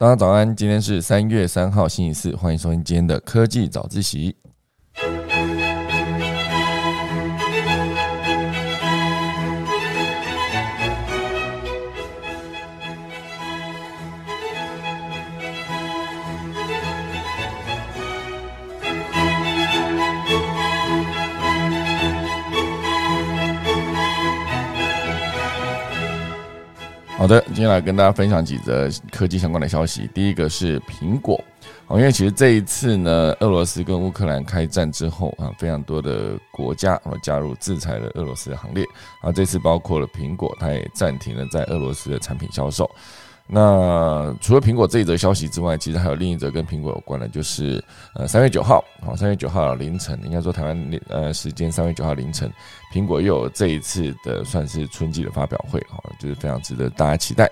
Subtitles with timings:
[0.00, 4.36] 大家早安，今天是三月三号，星期四，欢迎收听今天的科技早自习。
[27.28, 30.08] 好的，今天来跟大家分享几则科技相关的消息。
[30.14, 31.38] 第一个是苹果，
[31.90, 38.82] 因为其实这一次呢，俄罗斯跟乌克兰开战之后啊，非常多的国家啊加入制裁了俄罗斯的行列，
[39.20, 42.90] 啊，这次包括了苹果，它也暂停了在俄罗斯的产品销售。
[43.50, 47.82] 那除了苹果这一则消息之外，其实还有另一则跟苹果有关的，就是
[48.14, 52.52] 呃三月九号，好三月九号凌晨，应该说台湾呃时间三月九号凌晨，
[52.92, 57.50] 苹果又有这一次的算是春季的发表会，哈，就是非常值得大家期待。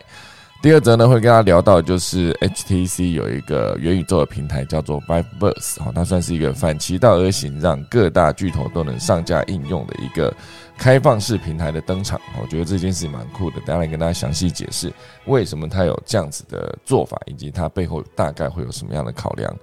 [0.63, 10.35] 第二则呢，会跟大家聊到，就是 HTC 有一个元宇宙的平台叫做 Viveverse，哈，它算是一个反其道而行，让各大巨头都能上架应用的一个
[10.77, 12.21] 开放式平台的登场。
[12.41, 14.93] 我觉得这件事情蛮酷的，等下来跟大家详细解释
[15.27, 19.55] 为什么它有这样子的做法，以及它背后大概会有什么样的考量。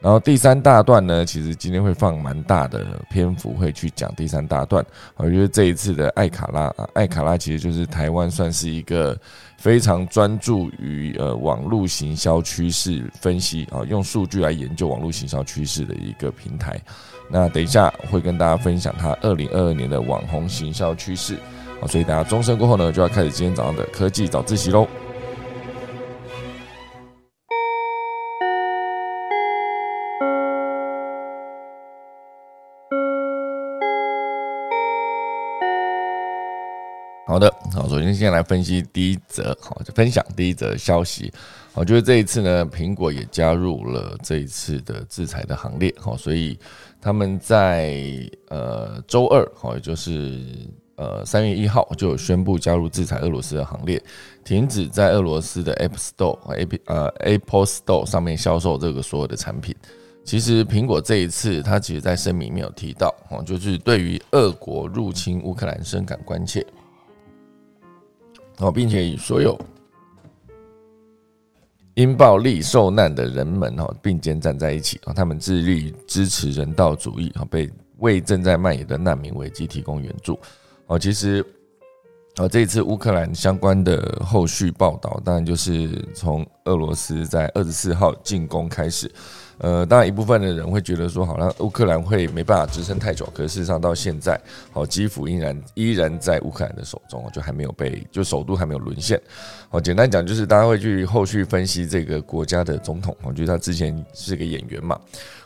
[0.00, 4.84] 然后第三大段呢，其实今天会放蛮大的篇幅，会去讲第三大段。
[5.16, 9.18] 我觉得这一次的艾卡拉，艾卡拉其实就是台湾算是一个
[9.56, 16.80] 非常专注于呃网络行销趋势分析啊，用数据来研究网络行销趋势的一个平台。
[17.30, 21.34] 那等一下会跟大家分享他二零二二年的网红行销趋势
[21.80, 24.86] 啊，所以大家钟声过后呢，就要开始今天早上的科技早自习喽。
[37.28, 41.30] 好的，好，首先先来分析第一则，好，就分享第一则消息。
[41.74, 46.58] 好，就是这一次呢，苹果也加入了这一次的制裁的行列，好，所以
[47.02, 48.02] 他们在
[48.48, 50.42] 呃周二，好，也就是
[50.96, 54.02] 呃三月一号就宣布加入制裁俄罗斯的行列，
[54.42, 59.76] 停止在俄罗斯的 App Store、A P 呃 Apple Store 上面销售这个所有的产品。
[60.24, 66.66] 其实苹果这一次，它其实在声明里面有提到，哦，就是对于俄国入侵乌克兰深感关切。
[68.58, 69.58] 哦，并且与所有
[71.94, 80.38] 因暴力受难的人们哈并肩站在一起啊，他们致力支持人道主义啊，被为正在蔓延的难民危机提供援助。
[80.86, 81.44] 哦，其实
[82.36, 89.10] 啊，这一次乌克兰相关的后续报道，当然就是从俄罗斯在二十四号进攻开始。
[89.58, 99.20] 呃，当然一部分的人会觉得说，好像乌克兰会没办法支撑太久，可是事实上到现在，好，基辅依然依然在乌克兰的手中，就还没有被，就首都还没有沦陷。
[99.68, 104.96] 好，简单讲就是大家会去后续分析这个国家的总统，我觉得他之前是个演员嘛，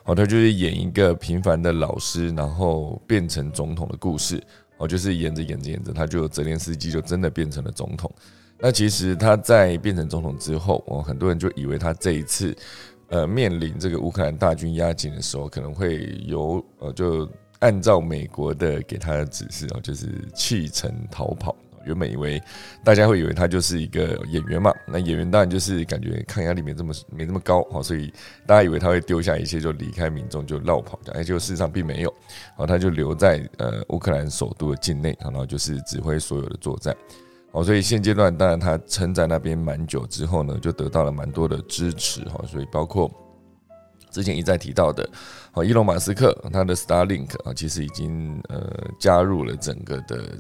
[0.03, 4.43] 好，他就是演一个平凡的老师，然后变成总统的故事，
[4.77, 8.13] 哦，就是演着演着演着，他就泽连斯基就真的变成了总统。
[8.59, 12.55] 那其实他在变成总统之后，哦，很多人就以为他这一次。
[13.13, 21.55] 呃，面临这个乌克兰大军压境的时候，可能会由呃，就按照美国的给他的指示哦，就是弃城逃跑。
[21.85, 22.41] 原本以为
[22.83, 28.11] 大家会以为他就是一个演员嘛，那演员当然就是感觉抗压力没这么没这么高哦，所以
[28.47, 32.15] 大家以为他会丢下一切就离开民众就绕跑，哎，结果事实上并没有，
[32.57, 36.97] 好，他就留在呃乌克兰首都的境内，然后就是指挥所有的作战。
[37.53, 42.43] 哦，所以现阶段当然他撑在那边蛮久之后呢，就得到了蛮多的支持哈。
[42.47, 43.11] 所以包括
[44.11, 45.09] 之前一再提到的，
[45.53, 50.39] 哦，伊隆马斯克他的 Starlink 啊，其实已经呃加入了整个的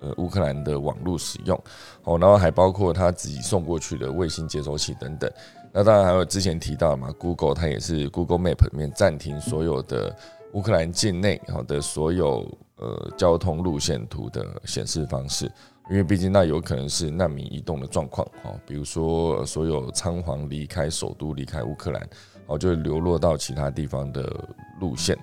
[0.00, 1.58] 呃乌克兰的网络使用。
[2.04, 5.30] 哦，然后还包括他自己送过去的卫星接收器等等。
[5.72, 10.14] 那当然还有之前提到嘛，Google 它也是 Google Map 里面暂停所有的
[10.52, 12.46] 乌克兰境内好的所有
[12.76, 15.50] 呃交通路线图的显示方式。
[15.90, 22.08] 因为毕竟那有可能是难民移动的状况哦，比如说所有仓皇离开首都、离开乌克兰，
[22.46, 24.48] 哦，就流落到其他地方的
[24.80, 25.18] 路线。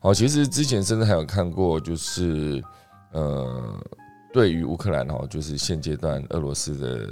[0.00, 2.62] 哦，其实之前甚至还有看过，就是
[3.12, 3.74] 呃，
[4.32, 7.08] 对于乌克兰哦，就是现阶段俄罗斯的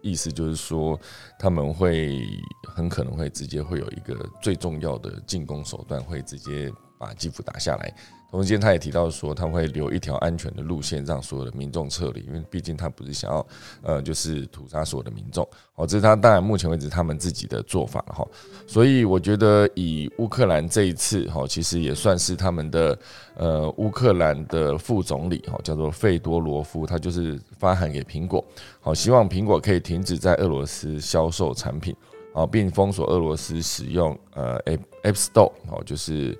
[0.00, 0.98] 意思就是说，
[1.38, 2.24] 他们会
[2.62, 7.94] 很可能会直接会有一个最重要的进攻手段，会直接把基辅打下来。
[8.34, 13.46] 同时间，他也提到说，他会留一条安全的路线，让所有的民众撤离，因为毕竟他不是想要，
[13.80, 15.48] 呃，就是屠杀所有的民众。
[15.76, 18.26] 哦，这是他当然目前为止他们自己的做法哈。
[18.66, 22.98] 所以我觉得，以乌克兰这一次哈，其实也算是他们的
[23.36, 28.44] 呃乌克兰的副总理哈，叫做费多罗夫，他就是发函给苹果，
[28.80, 31.94] 好，希望苹果可以停止在俄罗斯销售产品。
[32.32, 34.60] 哦，并封锁俄罗斯使用呃
[35.04, 36.36] App Store 哦，就是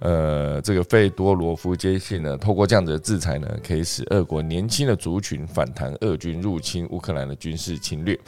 [0.00, 8.18] 呃这个费多罗夫坚信呢，透过这样子的制裁呢，可以使俄国年轻的族群反弹俄军入侵乌克兰的军事侵略。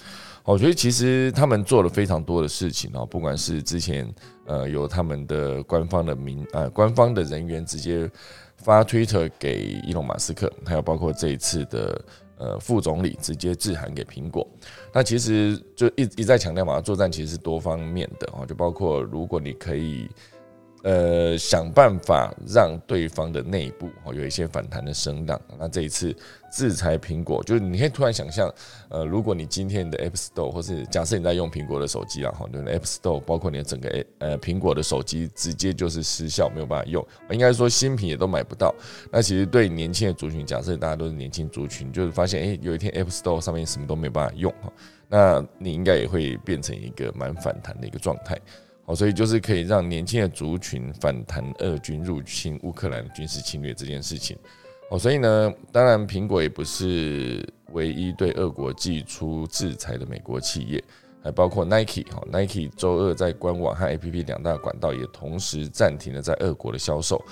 [0.45, 4.13] 我觉得其实他们做了非常多的事情哦，不管是之前
[4.47, 8.11] 呃有他们的官方的名呃官方的人员直接
[8.57, 12.05] 发推特给伊隆马斯克，还有包括这一次的。
[12.41, 14.49] 呃，副总理直接致函给苹果，
[14.95, 20.09] 那其实就一一再强调嘛，作战其实是多方面的哦，就包括如果你可以。
[20.83, 25.41] 呃，想办法让对方的内部有一些反弹的声浪。
[25.59, 26.15] 那这一次
[26.51, 28.51] 制裁苹果，就是你可以突然想象，
[28.89, 38.75] 呃，如果你今天的 App Store 或是假设你在用苹果的手机啊，哈，你的 App Store 包括你的整个呃苹果的手机直接就是失效，没有办法用，应该说新品也都买不到。
[39.13, 44.73] 那其实对年轻的族群，假设大家都是年轻族群，就是发现哎，有一天 App Store 上面什么都没有办法用哈，
[45.09, 48.41] 那你应该也会变成一个蛮反弹的一个状态。
[48.91, 54.37] 哦，所以就是可以让年轻的族群反弹俄军入侵乌克兰军事侵略这件事情。
[54.91, 60.83] 哦，所以呢，当然苹果也不是唯一对俄国寄出制裁的美国企业，
[61.23, 62.03] 还包括 Nike。
[62.11, 67.25] 哈，Nike 周二在官网和 APP 两大管道也同时暂停了在俄国的销售。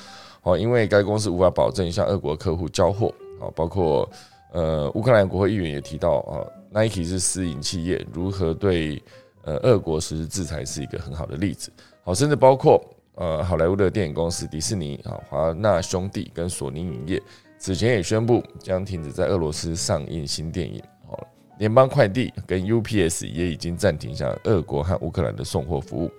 [0.44, 3.12] 哦，因为该公司无法保证向俄国客户交货。
[3.40, 4.08] 哦，包括
[4.52, 9.02] 呃，乌克兰国会议员也提到，啊，Nike 是私营企业，如何对？
[9.48, 11.72] 呃，俄国实施制裁是一个很好的例子，
[12.04, 12.78] 好，甚至包括
[13.14, 17.22] 呃好莱坞的电影公司迪士尼啊、华纳兄弟跟索尼影业，
[17.58, 20.82] 此前也宣布将停止在俄罗斯上映新电影。
[21.08, 21.26] 好，
[21.58, 26.10] 联邦快递跟 UPS 也已经暂停向俄国和乌克兰的送货服务。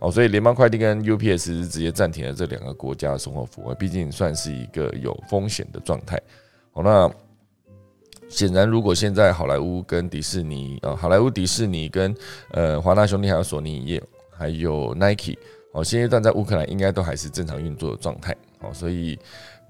[0.00, 6.20] 哦，所以联邦快递跟 UPS 是直接暂停了这两个国家的送货服务，毕竟算是一个有风险的状态。
[6.72, 7.08] 好，那。
[8.32, 12.16] 显然，如果现在好莱坞跟迪士尼啊，好莱坞、迪士尼跟
[12.50, 15.36] 呃华纳兄弟还有索尼影业，还有 Nike，
[15.72, 18.34] 哦，现阶段在乌克兰应该都还是正常运作的状态。
[18.60, 19.18] 哦，所以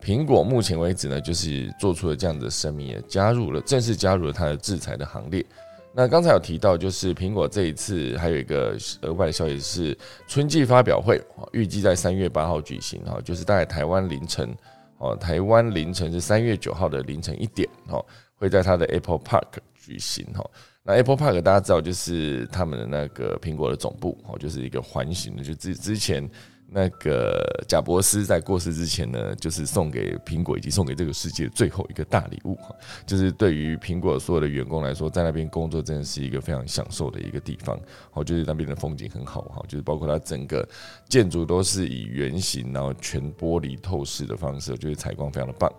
[0.01, 5.45] 苹果目前为止呢，就是做出了这样的声明，也加入了正式加入了它的制裁的行列。
[5.93, 9.99] 那刚才有提到，就是苹果这一次还有一个额外的消息是
[10.29, 11.21] 春季发表会，
[11.51, 14.55] 预计在三月八号举行，哈，就是大概台湾凌晨，
[14.99, 18.05] 哦，台湾凌晨是三月九号的凌晨一点，哦。
[18.43, 20.45] 会在它的 Apple Park 举行哈，
[20.83, 26.29] 那 Apple Park 大家知道就是他们的那个苹果的总部哦，就是一个环形的，就之之前
[26.67, 32.75] 那个贾伯斯在过世之前呢，就是送给苹果以及送给这个世界最后一个大礼物哈，
[33.07, 37.79] 就是对于苹果所有的员工来说，在那边工作真的是一个非常享受的一个地方，
[38.11, 40.69] 好，就是那边的风景很好哈，就是包括它整个
[41.09, 45.73] 建筑都是以圆形，然后全玻璃透视的方式，就是采光非常的棒。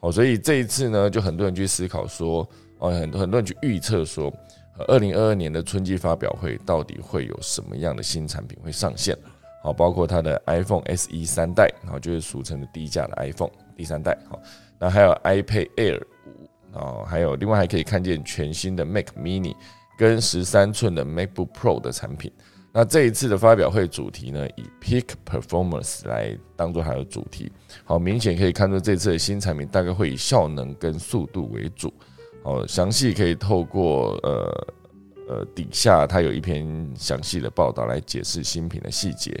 [0.00, 2.48] 哦，所以这一次呢，就很多人去思考说，
[2.78, 4.32] 哦，很多很多人去预测说，
[4.86, 9.16] 二零二二年的春季发表会到底会有什么样的新产品会上线？
[9.62, 14.40] 好，包括它的 iPhone SE 三代，然后就是俗称的低价的 iPhone 第三代，好，
[14.78, 19.56] 那还有 iPad Air 五，哦，还有另外还可以看见全新的 Mac Mini
[19.98, 22.30] 跟十三寸的 MacBook Pro 的产品。
[22.78, 27.50] 那这一次的发表会主题呢，以 Peak Performance 来当做它的主题。
[27.84, 31.92] 好，明显可以看出这次的新产品大概会以效能跟速度为主。
[32.44, 34.68] 好，详细可以透过呃
[35.26, 39.36] 呃底下它有一篇详细的报道来解释新品的细节。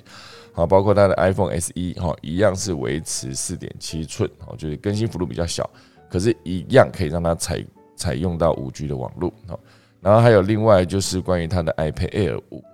[0.52, 5.70] 好，包括它的 iPhone SE 哈，一样是维持四点七寸，哦，就是更新幅度比较小，
[6.10, 7.64] 可是，一样可以让它采
[7.94, 9.32] 采用到五 G 的网络。
[9.46, 9.60] 好，
[10.00, 12.64] 然后还有另外就是关于它的 iPad Air 五。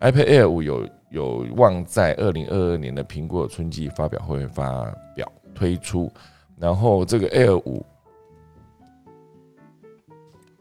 [0.00, 4.84] iPad Air 五有有望在二零二二年的苹果春季发表会发
[5.14, 6.12] 表推出，
[6.58, 7.84] 然后这个 Air 五，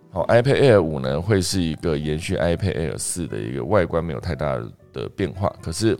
[0.09, 4.57] 好，iPad Air 五呢会是一个延续 iPad Air 四的一个外观没有太大
[4.93, 5.97] 的变化，可是。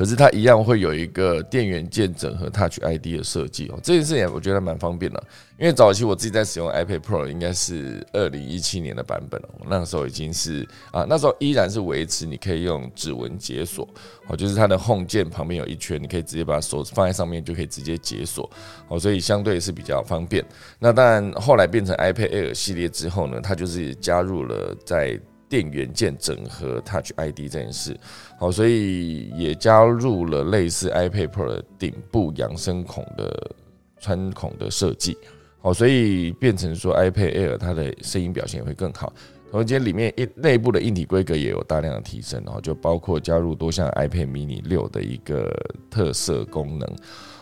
[0.00, 5.22] 可是它一样会有一个电源键整合 Touch ID 的设计哦，这件事情我觉得蛮方便的。
[5.58, 9.48] 因为早期我自己在使用 iPad Pro，应该是二零一七年的版本了。
[9.58, 13.86] 我那个时候已经是啊，那时候依然是维持你可以用指纹解锁
[14.26, 18.50] 哦，就是它的 Home 键旁边有一圈，你可以直接把手放在上面就可以直接解锁
[18.88, 20.42] 哦，所以相对是比较方便。
[20.78, 27.94] 那当然后来变成 iPad Air 系列之后呢，它就是加入了在电源键整合 Touch ID 这件事，
[28.38, 33.50] 好，所以也加入了类似 iPad Pro 的顶部扬声孔的
[33.98, 35.18] 穿孔的设计，
[35.60, 39.12] 好，所以变成说 iPad Air 它的声音表现也会更好。
[39.50, 45.52] 同时间里面一内部的硬体规格也有大量的提升，然后就包括加入多项 iPad Mini 六的一个
[45.90, 46.88] 特色功能。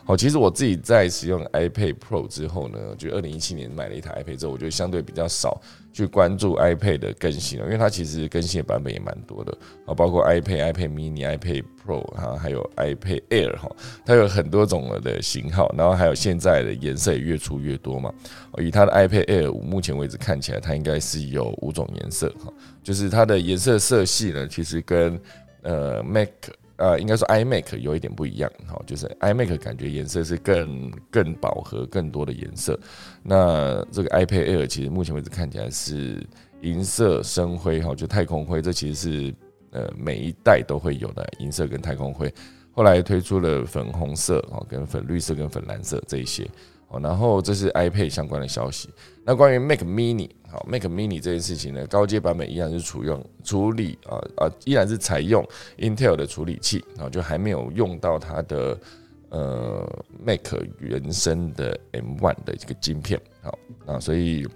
[0.09, 5.61] 好，其实我自己在使用 iPad Pro 之后呢，就二零一七年买了一台 iPad 之后，我觉得相对比较少
[5.93, 9.53] 去关注 iPad 的更新了，因为它其实更新的版本也蛮多的
[9.85, 13.71] 啊，包括 iPad、iPad Mini、iPad Pro 哈，还有 iPad Air 哈，
[14.07, 18.11] 它有很多种的型号，然后还有现在的颜色也越出越多嘛。
[18.57, 22.51] 以它的 iPad Air 五目前为止看起来，它应该是有五种颜色哈，
[22.83, 25.21] 就是它的颜色色系呢，其实跟
[25.61, 26.31] 呃 Mac。
[26.79, 32.79] 呃，应该说 iMac 有一点不一样，哈，就是 iMac 感觉颜色是更更饱和、更多的颜色。
[33.23, 36.25] 那这个 iPad Air 其实目前为止看起来是
[36.63, 38.63] 银色、深灰，哈，就太空灰。
[38.63, 39.35] 这其实是
[39.73, 42.33] 呃每一代都会有的银色跟太空灰。
[42.71, 46.49] 后来推出了粉红色，哦，跟粉绿色跟粉蓝色这一些。
[46.91, 48.89] 哦，然后这是 iPad 相关的消息。
[49.25, 58.81] 那关于 Mac Mini，好，Mac Mini 这件事情呢，高阶版本依然是处用处理啊啊，依然是采用 Intel 的处理器，然后就还没有用到它的
[59.29, 63.21] 呃 Mac 原生的 M1 的这个晶片。
[63.43, 64.47] 好，那所以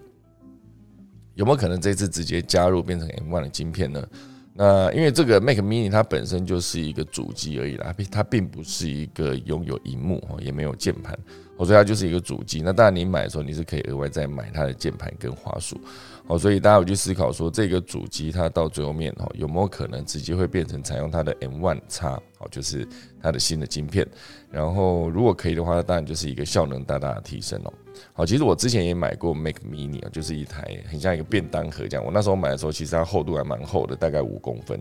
[1.34, 4.08] 有没有可能这次直接加入变成 M1 的晶片呢？
[4.54, 11.18] 那因为这个 Mac Mini 它本身就是一个主机而已啦，它并不是一个拥有荧幕哦，也没有键盘。
[11.64, 15.80] 所以它就是一个主机，那当然你买的时候你是可以额外再买它的键盘跟滑鼠，
[16.26, 22.84] 哦，所以大家有去思考说这个主机它到最后面哦有没有可能直接会变成采用它的 M1 叉，哦，就是
[23.22, 24.04] 它的新的晶片，
[24.52, 27.72] 然后如果可以的话，当然就是一个效能大大的提升哦。
[28.12, 34.78] 好，其实我之前也买过 Mac Mini 啊，就是一台很像一个便当盒这样，我那时候买的时候其实它厚度还蛮厚的，大概五公分，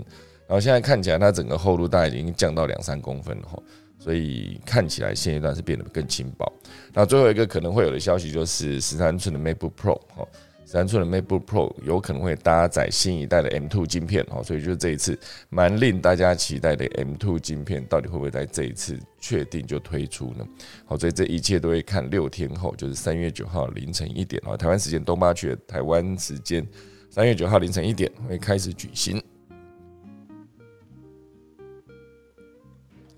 [0.48, 3.58] 然后现在看起来它整个厚度大概已经降到两三公分了哈。
[3.98, 6.52] 所以看起来现阶段是变得更轻薄。
[6.92, 10.28] 那最后一个可能会有的消息就是十三寸的 MacBook Pro 哈，
[10.72, 20.48] 三寸的 MacBook Pro 有可能会搭载新一代的 M2 晶片哦，所以就这一次蛮令大家期待的 M2 晶片到底会不会在这一次确定就推出呢？
[20.86, 26.66] 好，所以这一切都会看六天后，就是三月九号凌晨一点啊，台湾时间东八区的台湾时间
[27.10, 29.22] 三月九号凌晨一点会开始举行。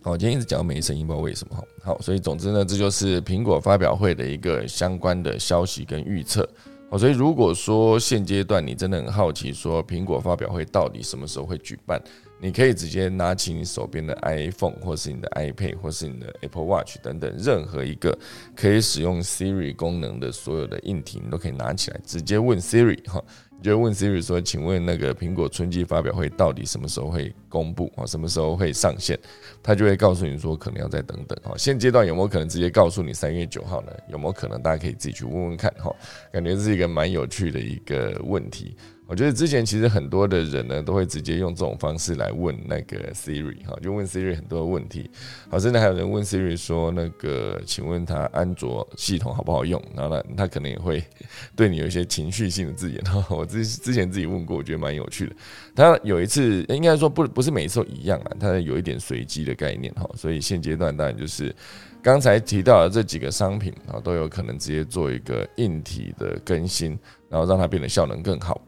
[0.02, 1.64] 好，今天一直讲没声音，不知道为什么哈。
[1.84, 6.50] 好，所以总之呢，这就是苹果发表会的一个相关的消息跟预测。
[6.94, 12.00] 哦，所以如果说现阶段你真的很好奇，说苹果发表会到底什么时候会举办，
[12.44, 18.20] 你可以直接拿起你手边的 iPhone 或是你的 iPad 或是你的 Apple Watch 等等任何一个
[18.54, 23.24] 可以使用 Siri 功能的所有的硬体，你都可以拿起来直接问 Siri 哈。
[23.58, 28.06] 你就问 Siri 说：“请问那个苹果春季发表会到底什么时候会公布啊？
[28.06, 29.18] 什么时候会上线？”
[29.64, 33.94] 他就会告诉你说：“可能要再等等。”哈，现阶段有没有可能直接告诉你三月九号呢？
[34.10, 34.62] 有没有可能？
[34.62, 35.74] 大家可以自己去问问看。
[35.78, 35.96] 哈，
[36.34, 38.76] 感觉是一个蛮有趣的一个问题。
[39.14, 45.08] 我觉得之前其实很多的人呢，都会直接用这种方式来问那个 Siri 哈，就问 Siri 很多的问题。
[45.52, 51.04] 好，甚至还有人问 Siri 说：“那个，请问他安卓系统好不好用？”然后呢，他可能也会
[51.56, 53.00] 对你有一些情绪性的字眼。
[53.04, 55.36] 哈，我之之前自己问过，我觉得蛮有趣的。
[55.76, 60.10] 他有一次应该说不不是每次都一样啊，他有一点随机的概念哈。
[60.16, 61.56] 所以现阶段当然就是
[62.02, 66.98] 刚才提到的这几个商品啊，都有可能直接做一个硬体的更新，
[67.30, 68.60] 然后让它变得效能更好。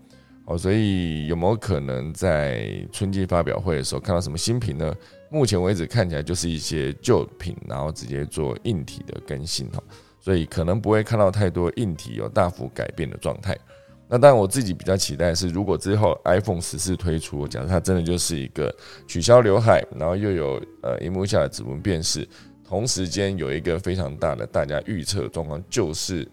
[0.45, 4.95] 哦，所以有没有可能在春季发表会的时候看到什么新品呢？
[5.31, 9.81] 目前为止看起来就是一些旧品，然后直接做硬体的更新哈，
[10.19, 13.57] 所以可能不会看到太多硬体有大幅改变的状态。
[14.07, 18.73] 那当然我自己比较期待的是，如果之后 iPhone 十四推出，假设它真的就是一个
[19.07, 22.25] 取消刘海，然后又有呃荧幕下的指纹辨识，
[22.63, 26.23] 同时间有一个非常大的大家预测状况，就是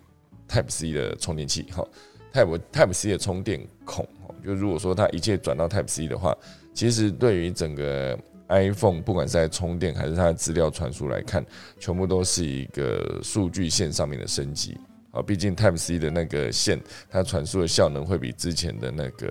[0.46, 1.82] Type C 的充电器哈。
[2.32, 4.08] Type Type C 的充电孔，
[4.44, 6.36] 就如果说它一切转到 Type C 的话，
[6.72, 11.44] 其实对于整个 iPhone，不管是在充电还是它的资料传输来看，
[11.78, 14.76] 全部都是一个数据线上面的升级
[15.10, 15.20] 啊。
[15.20, 19.28] 毕竟 Type C 的那个线，它传输的效能会比之前的那个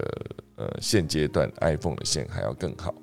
[0.56, 2.94] 呃现阶段 iPhone 的线还要更好。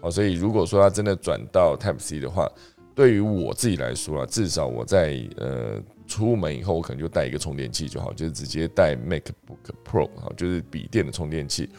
[0.00, 2.48] 好，所以如果说它真的转到 Type C 的话，
[2.94, 5.82] 对于我自己来说啊，至少我在呃。
[6.08, 11.70] 出门以后，我可能就带一个充电器就好，就是直接带 MacBook Pro 哈，就是笔电的充电器。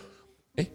[0.55, 0.71] 诶，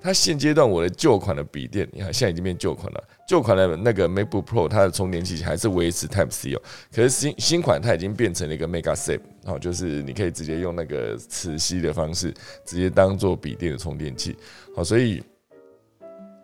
[0.00, 3.02] 它现阶段我的旧款的笔电，你看现在已经变旧款了。
[3.26, 6.62] 旧款的那个 MacBook Pro，它的充电器还是维持 Type C 哦，
[6.92, 12.34] 可是新新款它已经变成了一个 Mega Safe 哦，就是你可以直接用那个磁吸的方式，
[12.66, 14.36] 直接当做笔电的充电器。
[14.76, 15.22] 好，所以。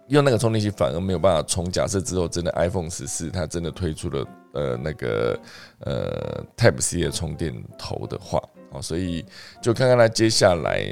[0.09, 1.65] 用那个充电器反而没有办法充。
[1.73, 4.23] 假设之后真的 iPhone 十四它真的推出了
[4.55, 5.39] 呃那个
[5.81, 9.25] 呃 Type C 的充电头的话，哦，所以
[9.61, 10.83] 就看看它接下来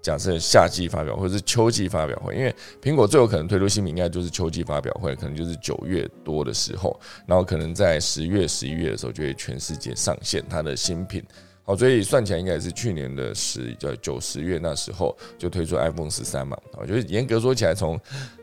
[0.00, 11.24] 假设夏季发表或者是秋季发表会，因为苹果最有可能推出新品，应该就是秋季发表会，可能就是九月多的时候，然后可能在十月、十一月的时候就会全世界上线它的新品。
[11.64, 16.56] 好，所以算起来应该也是去年的十叫九十月那时候就推出 iPhone 十三嘛。
[16.74, 17.98] 我觉得严格说起来，从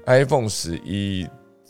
[0.05, 1.25] iPhone 十一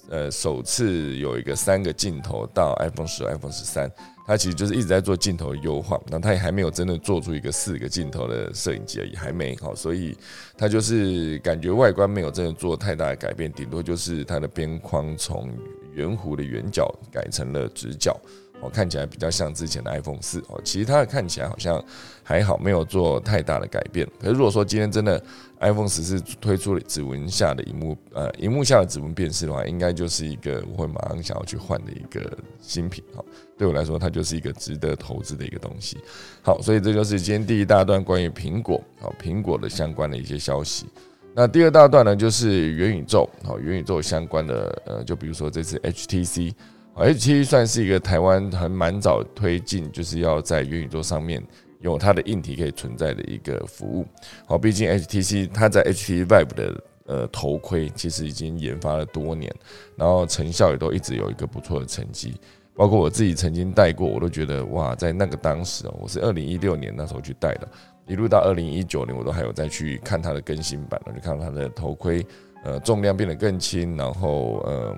[0.09, 3.91] 呃首次有一个三个镜头到 iPhone 十、iPhone 十三。
[4.25, 10.17] 它其实就是一直在做镜头的优化，那它也还没有真的做出一个四个镜头的摄影机而已，还没好，所以
[10.57, 15.51] 它就是感觉外观没有真的做太大的改变，顶多就是它的边框从
[15.93, 18.17] 圆弧的圆角改成了直角。
[18.61, 21.83] 哦，看起来比较像之前的 iPhone 四哦，其实它看起来好像
[22.23, 24.07] 还好，没有做太大的改变。
[24.21, 25.21] 可是如果说今天真的
[25.63, 33.23] iPhone 十四推出了指纹下的荧幕，呃，荧幕下的指纹辨识的话，应该就是一个我会马上想要去换的一个新品哈。
[33.57, 35.97] 对我来说，它就是一个值得投资的一个东西。
[36.41, 40.85] 好，所以这就是今天第一大段关于苹果好苹果的相关的一些消息。
[41.33, 46.53] 那第二大段呢，就是元宇宙好元宇宙相关的呃，就比如说这次 HTC。
[46.95, 51.43] HTC 算是一个台湾很蛮早推进，就是要在元宇宙上面
[51.83, 54.03] 有它的硬体可以存在的一个服务。
[54.47, 59.53] 好，毕竟 HTC 它在 HTC Vive 的呃头盔其实已经研发了多年，
[59.95, 62.33] 然后成效也都一直有一个不错的成绩。
[62.73, 67.67] 包括我自己曾经戴过，我都觉得哇，在那个当时哦，我是二零一六年那时候去戴的，
[68.07, 72.25] 一路到二零一九年，我都还有再去看它的更新版，就看到它的头盔
[72.63, 74.97] 呃重量变得更轻，然后呃。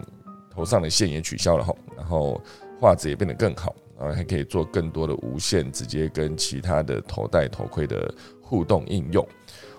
[0.55, 2.41] 头上的线也取消了哈，然后
[2.79, 9.27] 画质也变得更好，然后还可以做更多的无线，直接跟其他的头戴头盔的互动应用，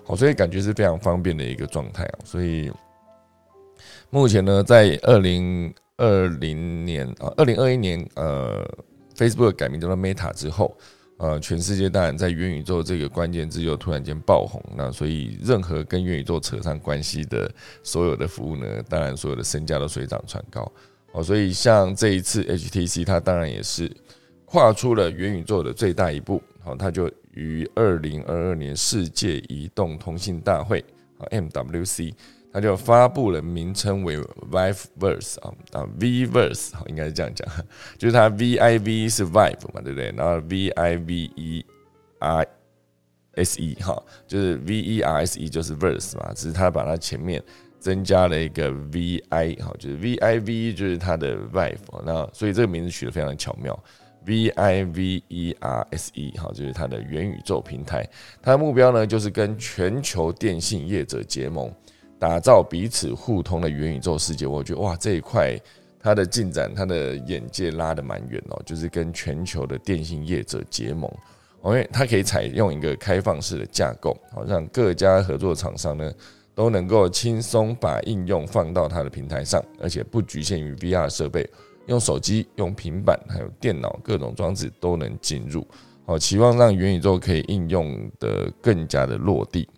[0.03, 2.19] 好，所以感觉是非常方便的一个状态啊。
[2.23, 2.71] 所以
[4.09, 8.67] 目前呢，在二零二零年啊，二零二一年呃
[9.15, 10.77] ，Facebook 改名叫做 Meta 之后。
[11.19, 20.71] 呃，全世界当然在元宇宙这个关键字又突然间爆红，那所以任何跟元宇宙扯上关系的所有的服务呢，当然所有的身价都水涨船高。
[21.17, 23.91] 哦，所以像这一次 HTC，它当然也是
[24.45, 26.39] 跨出了元宇宙的最大一步。
[26.63, 30.83] 好，它就于二零二二年世界移动通信大会
[31.17, 32.13] 啊 MWC。
[32.53, 34.17] 它就发布了名称为
[34.51, 37.47] Viveverse 啊啊 Vverse 好应该是这样讲，
[37.97, 40.11] 就是它 V I V 是 Vive 嘛对不对？
[40.15, 41.65] 然后 V I V E
[42.19, 42.47] R
[43.33, 47.43] S E 哈，就是 V E R S E 就是 Verse 嘛，只是它把它前面
[47.79, 53.77] 增加了一个 V I 哈，就是 V I V 就是它的 Vive，那所以这个名字取得非常巧妙
[54.25, 58.07] ，V I V E R S E 哈，就是它的元宇宙平台，
[58.41, 61.71] 它的目标呢就是跟全球电信业者结盟。
[62.19, 65.55] 打造彼此互通的元宇宙世界，我觉得哇，这一块
[65.99, 71.07] 它的进展，它的眼界拉得蛮远哦，就是跟全球的电信业者结盟，
[71.63, 76.11] 因为它可以采用一个开放式的架构，好让各家合作厂商呢
[76.57, 81.47] 都能够轻松把应用放到它的平台上，而且不局限于 VR 设备，
[81.85, 85.63] 用手机、用平板还有电脑各种装置都能进入，
[86.03, 89.69] 好，期望让元宇宙可以应用的更加的落地。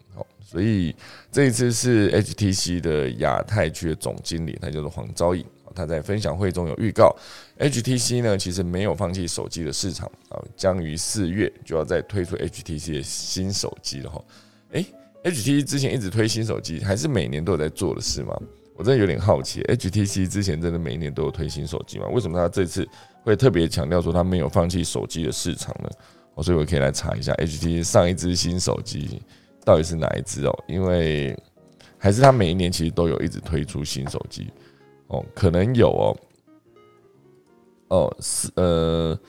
[0.42, 0.96] 所以
[1.30, 7.14] 这一次是 HTC 的亚太区的总经理，他叫做黄昭颖，他在分享会中有预告
[7.60, 14.24] ，HTC 呢其实没有放弃手机的市场啊，将于四月就要再推出 HTC 的新手机了哈。
[14.72, 14.86] 诶
[15.24, 18.40] HTC 之前一直推新手机，还是每年都有在做的事吗？
[18.76, 22.08] 我真的有点好奇，HTC 之前真的每一年都有推新手机吗？
[22.14, 22.88] 为什么他这次
[23.24, 25.90] 会特别强调说他没有放弃手机的市场呢？
[26.36, 29.22] 哦，所以我可以来查一下 HTC 上一支新手机。
[29.66, 30.64] 到底是哪一只哦？
[30.68, 31.38] 因为
[31.98, 34.48] 还是他每一年其实都有一直推出新手机
[35.08, 36.18] 哦，可能有哦。
[37.90, 39.20] 哦，是呃，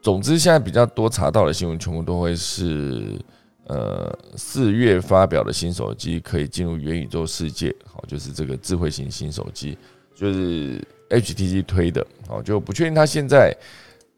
[0.00, 3.18] 总之现在比较多查到的新闻，全部都会是
[3.66, 9.76] 呃四月发表的新手机可以进入元宇宙世界，好，就是这个智慧型新手机，
[10.14, 13.54] 就是 HTC 推的，好，就不确定他现在，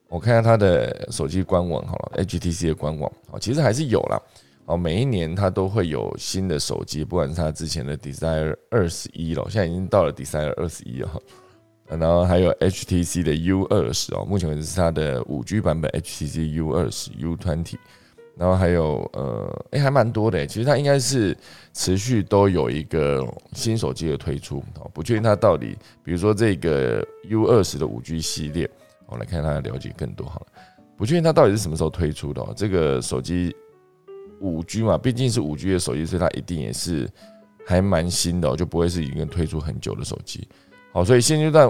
[0.08, 4.20] 我看下他的手机官网好了，HTC 的官网，好，其实还是有啦。
[4.66, 11.22] 哦，每一年它都会有新的手机，不管是它之前的 Desire 二十一了，现在已经到了 Desire 二十一了，
[11.86, 17.76] 然后还有 HTC 的 U 二十哦，目前为止是它的五 G 版本 HTC U 二十 U Twenty，
[18.36, 21.36] 然后还有呃，哎，还蛮多的，其实它应该是
[21.72, 28.70] 持续都有一个新手机的推出，哦，不确定它到底，比如说这个 U 二十的五 G 系列，
[29.06, 30.46] 我来看它了解更多好了，
[30.96, 33.54] 不确定它到底是什么时候推出的哦，这个手机。
[34.38, 37.08] 五 G 嘛，毕竟是五 G 的手机，所以它一定也是
[37.64, 40.46] 还蛮新的，就不会是已经推出很久的手机。
[40.92, 41.66] 好，所以现阶段，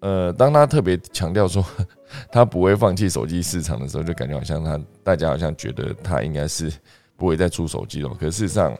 [0.00, 1.64] 呃，当他特别强调说
[2.32, 6.72] 他不会放弃手机市场的时候，就感觉好像他大家好像觉得他应该是
[7.16, 8.08] 不会再出手机了。
[8.18, 8.76] 可事实上，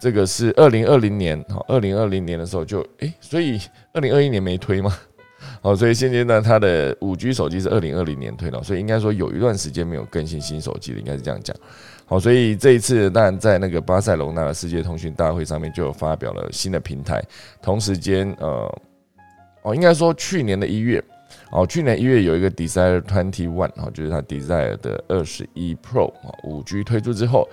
[0.00, 3.60] 这个是二零二零年，哈，二零二零年的时候就，诶，所以
[3.92, 4.96] 二零二一年没推吗？
[5.60, 11.54] 好， 所以现阶段它的五 G 手机是二零二零年推的，所以应该说有一段时间没有更新新手机了，应该是这样讲。
[12.06, 17.22] 好，所以这一次当然在那个巴塞隆纳的世界通讯大会上面就发表了新的平台，
[17.62, 18.82] 同时间呃，
[19.64, 21.02] 哦，应该说去年的一月，
[21.50, 27.48] 哦，去年一月有一个 Desire Twenty One，哦，就是它 Desire 的二十一 Pro 啊，五 G 推出之后，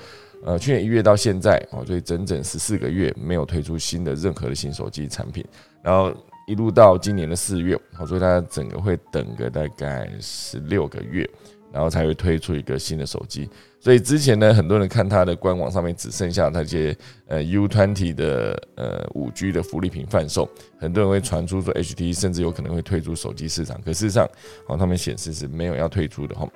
[0.45, 5.43] 呃，去年一月到现在，哦，所以整整十四个月没有推出新的任何的新手机产品，
[5.81, 6.13] 然后。
[6.47, 11.29] 一路到今年的四月，哦，所以它整个会等个大概十六个月，
[11.71, 13.49] 然后才会推出一个新的手机。
[13.79, 16.95] 所以之前呢，很多人看它的官网上面只剩下那些
[17.27, 20.47] 呃 U twenty 的呃五 G 的福利品贩售，
[20.79, 23.81] 很多人会传出说 HT 甚至有可能会退出手机市场。
[23.81, 24.29] 可事实上，
[24.67, 26.47] 哦，他们显示是没有要退出的哈。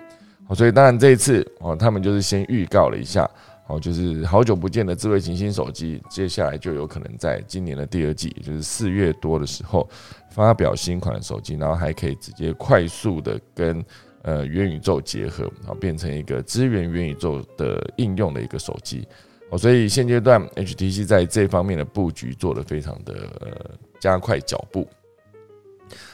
[0.48, 3.30] 好，所以当然这一次哦，他们就是先预告了一下。
[3.68, 9.90] 哦，就是好久不见的智慧型新手机，接下来就有可能在今年的第二季，也就是四月多的时候
[10.30, 13.84] 发表新款的手机，然后还可以直接快速的跟
[14.26, 19.08] 呃元宇宙结合，然后变成一个支援元宇宙的应用的一个手机。
[19.52, 24.88] 哦，所以现阶段 HTC 在这方面的布局做得非常的呃加快脚步。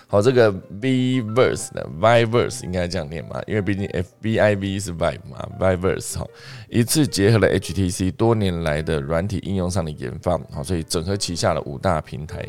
[0.07, 3.41] 好，这个 Vverse 呢 Viverse 应该这样念嘛？
[3.47, 6.27] 因为毕竟 FBIV 是 Vive 嘛，Viverse 哈，
[6.67, 12.45] 一次结合了 HTC 多年来的软体应用上的研发，好，所以整合旗下的五大平台，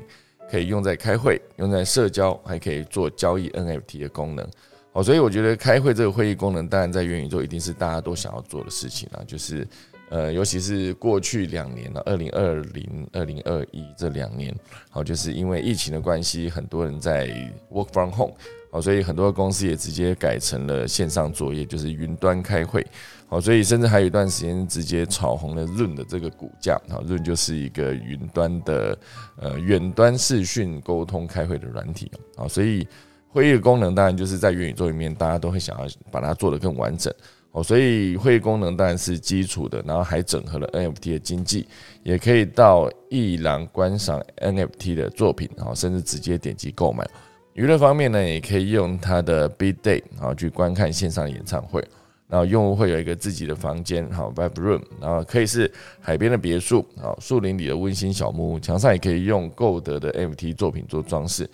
[0.50, 4.44] 可以用在开会，用在社交，还可以做交易 NFT 的功能。
[4.92, 9.66] 哦，所以我觉得开会这个会议功能，当然在元宇宙一定是大家都想要做的事情啊，就是。
[10.08, 14.54] 呃，尤其是过去两年了，二零二零、二零二一这两年，
[14.90, 17.28] 好，就是因为疫情的关系，很多人在
[17.70, 18.34] work from home，
[18.70, 22.86] 好，所以很多公司也直接改成了线上作业，就是云端开会，
[23.26, 28.98] 好，所以甚至还有一段时间直接炒红了润的这个股价，好，润就是一个云端的
[29.36, 32.86] 呃远端视讯沟通开会的软体，好，所以
[33.32, 37.12] 会议的功能当然就是在元宇宙里面，大家都会想要把它做得更完整。
[37.52, 41.66] 哦，所以会议功能当然是基础的，然后还整合了 NFT 的经济，
[42.02, 47.06] 也可以到艺廊观赏 NFT 的作品，然甚至直接点击购买。
[47.54, 51.82] 娱乐方面呢，也可以用它的 Big Day，然后去观看线上演唱会。
[52.28, 61.46] 然后用户会有一个自己的房间，好 Vibe Room，然后可以是海边的别墅，好树林里的温馨小木屋，墙上也可以用购得的 NFT 作品做装饰，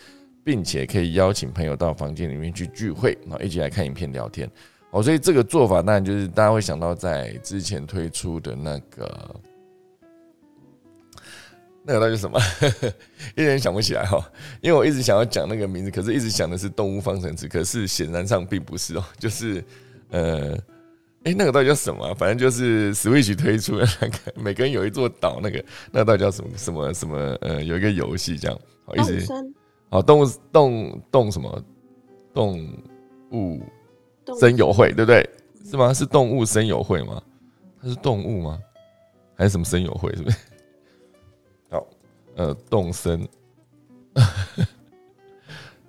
[0.49, 4.51] 并且可以邀请朋友到房间里面去聚会，然后一起来看影片聊天。
[4.93, 9.37] 哦，所以这个做法当然就是大家会想到在之前推出的那个，
[11.83, 12.41] 那个到底是什么？
[13.37, 14.19] 一点想不起来哈，
[14.63, 19.63] 因为我一直想要讲那个名字，可是一直想的是动物方程式，可是显然上并不是哦，就是
[20.09, 20.57] 呃，
[21.25, 22.15] 哎，那个到底叫什么？
[22.15, 27.37] 反正就是 Switch 推出的那个， 每个人有一座岛，那个那个到底叫什么什么什么？
[27.43, 29.27] 呃，有一个游戏这样，好意思，
[29.91, 31.63] 好动物动动什么
[32.35, 32.59] 动
[33.33, 33.61] 物？
[34.39, 35.29] 森友会对不对？
[35.65, 35.93] 是吗？
[35.95, 37.23] 是动物森友会吗？
[37.81, 38.59] 它是动物吗？
[39.35, 40.15] 还是什么森友会？
[40.15, 40.39] 是不是？
[41.71, 41.87] 好，
[42.37, 43.27] 呃，动生，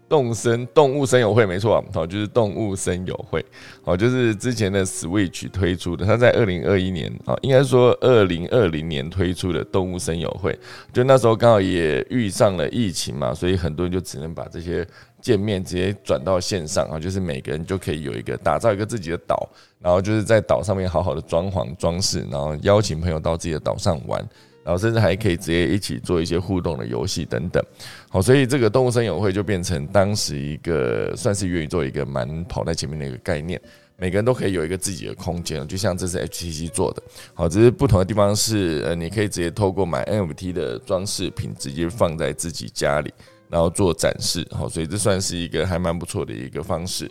[0.10, 3.45] 动生动物生友会没错，好，就是动物生友会，
[3.84, 10.58] 好，就是之前的 Switch 推出的，它在二零二一年啊，应该说二零二零年推出的动物生友会，
[10.91, 14.86] 就那时候刚好也遇上了疫情嘛，所以很多人就只能把这些。
[15.22, 19.50] 见面直接转到线上啊，就是每个人就可以有一个打造一个自己的岛，
[19.82, 24.26] 然后就是在岛上面好好的装潢装饰，然后邀请朋友到自己的岛上玩，
[24.63, 27.63] 然后甚至还可以直接一起做一些互动的游戏等等。
[28.10, 33.60] 好，所以这个动物森友会就变成当时一个算是愿意做一个蛮跑在前面的一个概念，
[33.98, 37.02] 每个人都可以有一个自己的空间，就像这是 HTC 做的。
[37.34, 43.13] 好，只是不同的地方是，呃，你可以直接透过买 NFT 的装饰品，直接放在自己家里。
[43.52, 47.10] 然后做展示，好，所以这算是一个还蛮不错的一个方式，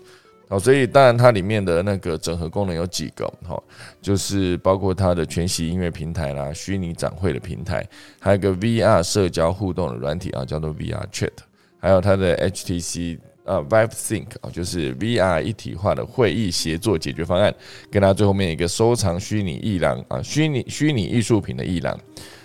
[0.49, 3.63] 好，所以当然它里面的那个整合功能有几个，好，
[4.01, 7.87] 就是包括它的全息音乐平台啦，虚拟展会的平台，
[8.19, 11.33] 还有一个 VR 社交互动的软体啊，叫做 VR Chat，
[11.79, 17.55] 还有它的 HTC 啊 Vive Sync 啊，就是 VR 一体化的会议协作解决方案，
[17.91, 21.95] 跟它最后面一个收藏虚拟艺廊啊，虚拟虚拟艺术品的艺廊。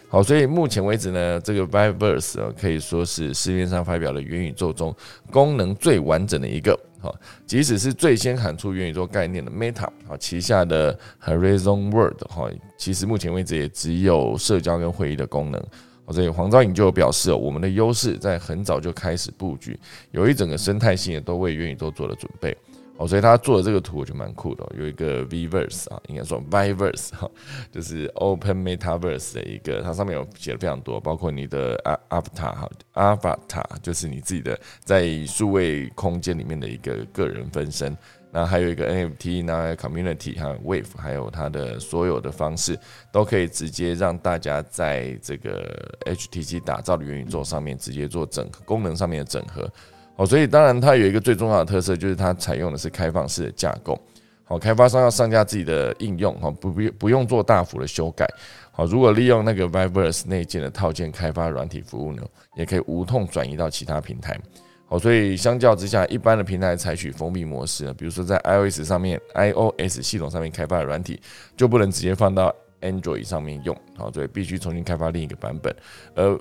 [0.09, 4.93] 好，所以目前为止呢，这个 Viverse 啊，可以说是市面上发表的元宇宙中
[5.31, 6.77] 功能最完整的一个。
[7.03, 7.13] 好，
[7.45, 15.61] 即使是最先喊出元宇宙概念的 Meta，好旗下的 Horizon World，哈，其实目前为止也只有社交跟会议的功能。
[16.09, 19.77] 所以黄昭颖就表示，我们的优势在很早就开始布局，
[20.11, 22.55] 有一整个生态系也都为元宇宙做了准备。
[23.03, 27.29] 哦，所以他做的这个图我觉得蛮酷的，有一个 Vverse 啊，应该说 Vverse 哈，
[27.69, 31.77] 就是 Open Metaverse 的一个，它上面有写的非常多，包括你的
[32.09, 37.97] Avatar 哈，Avatar 就是你自己的在数位空间里面的一个个人分身。
[38.35, 42.79] 那还有一个 NFT，那 Community 还有 Wave，还有它的所有的方式，
[43.11, 49.69] 都可以直接让大家在这个 HTC 打造的元宇宙上面直接做整功能上面的整合。
[50.15, 53.99] 好，所以当然它有一个最重要的特色，就是它采用的是开放式的架构。
[54.45, 58.27] 好，开发商要上架自己的应用，哈，不不不用做大幅的修改。
[58.71, 62.21] 好，如果利用那个 Vivers 内建的套件开发软体服务呢，
[62.55, 64.37] 也可以无痛转移到其他平台。
[64.85, 71.19] 好，所以相较之下，一般的平台采取封闭模式，比如说在 iOS 上面、iOS 系统上面开发的软体，
[71.55, 73.75] 就不能直接放到 Android 上面用。
[73.97, 75.73] 好，所以必须重新开发另一个版本。
[76.13, 76.39] 而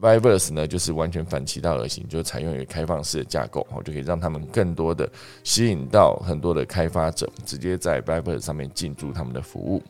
[0.00, 5.08] Viverse 呢，就是完全反其道而行，就采用一个开放式的架构，哦，就可以让他们更多的
[5.44, 9.82] 吸引到很多的开发者，直接在 Viverse 上面进驻他们的服务。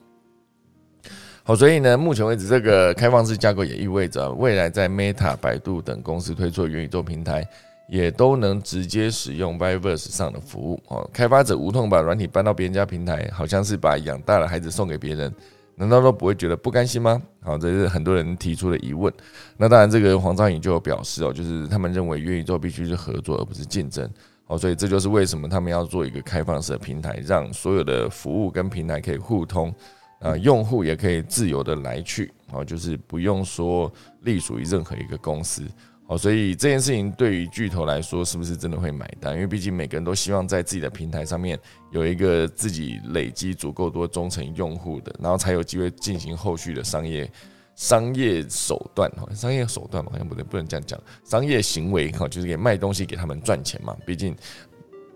[1.44, 7.46] 好，所以呢，目前为止，这个开放式架构也意味着未来在 Meta、百度等公司推出的元宇宙平台。
[7.92, 15.34] 也都能直接使用 Viverse 上的服务哦，开发者无痛把软体搬到别人家平台，好像是把养大的孩子送给别人，
[15.80, 17.20] 难道都不会觉得不甘心吗？
[17.40, 19.10] 好，这是很多人提出的疑问。
[19.56, 24.06] 那当然，这个黄章颖就有表示哦，就是他们认为元宇宙必须是合作而不是竞争。
[24.44, 29.74] 好，所以这就是为什么他们要做一个开放式的平台，让所有的服务跟平台可以互通，
[30.18, 33.90] 啊，用户也可以自由的来去，好，就是不用说
[34.24, 35.62] 隶属于任何一个公司。
[36.10, 39.32] 哦，所以这件事情对于巨头来说，是不是真的会买单？
[39.34, 41.56] 因为毕竟每个人都希望在自己的平台上面
[41.92, 47.30] 有一个自己累积足够多忠诚用户的，然后才有机会进行后续的商业
[47.76, 54.36] 商业手段哈，商业手段嘛，好像不能不能这样讲，商业行为哈，就是给卖东西给他们赚钱嘛，毕竟。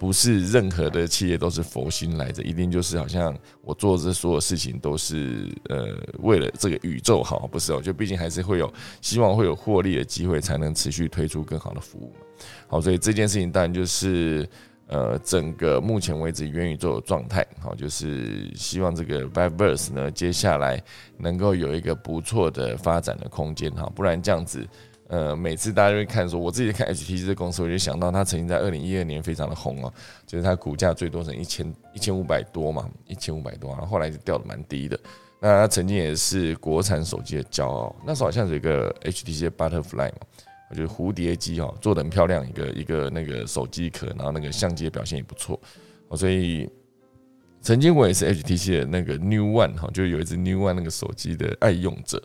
[0.05, 7.81] 不是任何的企业都是佛心来着，一定就是好像我做这所有事情都是呃为了这个宇宙好，不是哦？
[7.81, 12.12] 就毕竟还是会有希望会有获利的机会，才能持续推出更好的服务
[12.69, 14.47] 好，所以这件事情当然就是
[14.88, 20.79] 呃整个目前为止元宇宙的状态，好，就是希望这个 Viverse 呢接下来
[21.17, 24.69] 能够有一个不错的发展的空间哈，不然这样子。
[25.09, 29.93] 呃，每次大家就会看说，我自己看 HTC 这公司，我就想到它曾经在二零一二年非常的红哦，
[30.27, 34.99] 就是它股价最多成一千一千五百多嘛，一千五百多，然后后来就掉的蛮低的。
[35.40, 40.19] 那它曾经也是国产手机的骄傲，那时候好像有一个 HTC Butterfly 嘛，
[40.71, 45.61] 我觉得蝴蝶机哦做的很漂亮，一个一个那个手机壳，然后那个相机的表现也不错，
[46.09, 46.67] 哦，所以
[47.61, 52.23] 曾经我也是 HTC 的那个 New One 哈，就有一只 New One 那个手机的爱用者。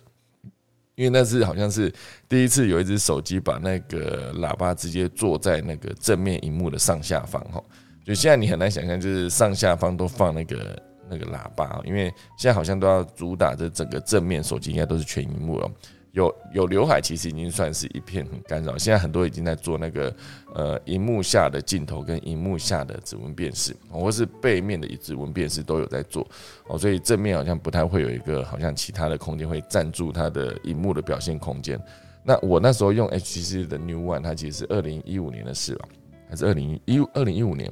[0.99, 1.89] 因为那是好像是
[2.27, 7.63] 第一次有一只手机把那个喇叭直接坐在那个正面荧幕的上下方哈，
[8.03, 15.71] 就现在你很难想象，就是上下方都放那个那个喇叭，因为现在好像都要主打这整个正面手机应该都是全荧幕了。
[16.11, 18.75] 有有刘海，其实已经算是一片很干扰。
[18.77, 20.13] 现在很多已经在做那个
[20.55, 26.27] 呃，荧幕下的镜头跟荧幕下的指纹辨识，或是背面的指纹辨识都有在做
[26.67, 26.77] 哦。
[26.77, 31.79] 所以正面好像不太会有一个好像其他的空间会占住它的荧幕的表现空间。
[32.23, 35.87] 那我那时候用 HTC 的 New One，它其实是二零一五年的事吧，
[36.27, 37.71] 还是二零一二零一五年？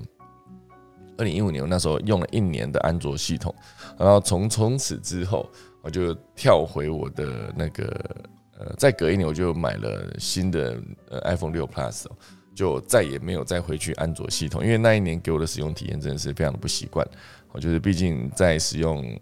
[1.18, 3.54] 二零一五年我那时候用了一年的安卓系统，
[3.98, 5.50] 然后从从此之后。
[5.88, 7.86] 我就跳回我的那个
[8.60, 10.78] 呃，再隔一年我就买了新的
[11.10, 12.04] 呃 iPhone 六 Plus，
[12.54, 17.08] 就再也没有再回去安卓系统，因为那一年给我的使用体验真的是非常的不习惯。
[17.54, 19.18] 我就是毕竟在使用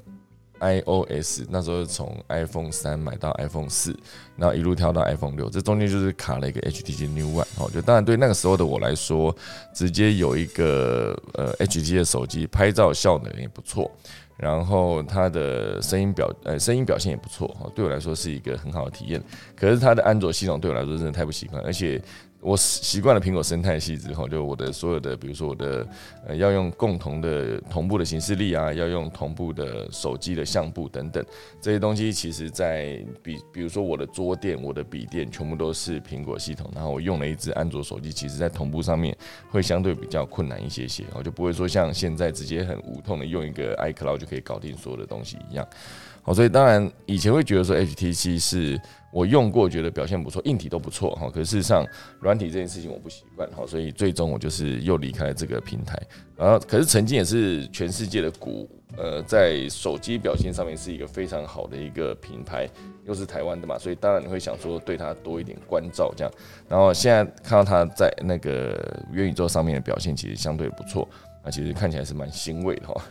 [0.59, 3.95] iOS，那时候从 iPhone 三买到 iPhone 四，
[4.35, 7.45] 然后一路跳到 iPhone 六，这中间就是卡了一个 HTC New One。
[7.59, 9.35] 哦，就当然对那个时候的我来说，
[9.71, 13.91] 直接有一个呃 HTC 的手机，拍照效能也不错。
[14.37, 19.21] 然后它的声音表呃声音表现也不错哈，对我来说是一个很好的体验。
[19.55, 22.01] 可是它的安卓系统对我来说真的太不习惯，而且。
[22.45, 25.87] 我习惯了苹果生态系之后，就我的所有的，比如说我的
[26.27, 31.25] 呃，要用共同的同步的形式力啊，要用同步的手机的相簿等等
[31.59, 39.17] 这些东西，其实在比比如说我的桌垫、我的笔电全部都是苹果系统，然后我用了一只安卓手机，其实在同步上面
[39.49, 45.67] 会相对比较困难一些些，我就不会说像现在直接很无痛的用一个 iCloud 就可以搞定所有的东西一样。
[46.21, 48.79] 好，所以当然以前会觉得说 HTC 是。
[49.15, 51.29] 我用过，觉得表现不错，硬体都不错哈。
[51.29, 51.87] 可是事实上，
[52.19, 55.97] 软体这件事情我不习惯哈，所以最终我就是又离开了这个平台。
[56.35, 62.67] 然后，可是曾经也是全世界的股，呃，在手机表现上面是一个非常好的一个品牌，
[63.05, 66.33] 又是台湾的嘛，所以当然你会想说对它多一点关照这样。
[66.67, 71.07] 然后现在看到它在那个元宇宙上面的表现，其实相对不错。
[71.41, 73.01] 那其实看起来是蛮欣慰的哈，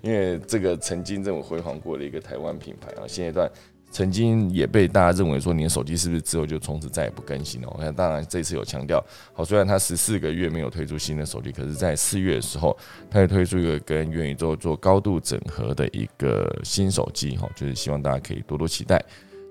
[0.00, 3.46] 因为这个曾经这么辉煌过的一个台湾品牌啊，现阶段。
[3.90, 7.68] 曾经也被大家认为说，你的手机是不是之后就从此再也不更新了？
[7.72, 12.76] 我看，当然这次有强调，好，虽然它十四个月没有推出新的手机，可是，在四月的时候，
[13.10, 19.04] 它也推出一个跟元宇宙做高度整合的一个新手机，哈，就是希望大家可以多多期待。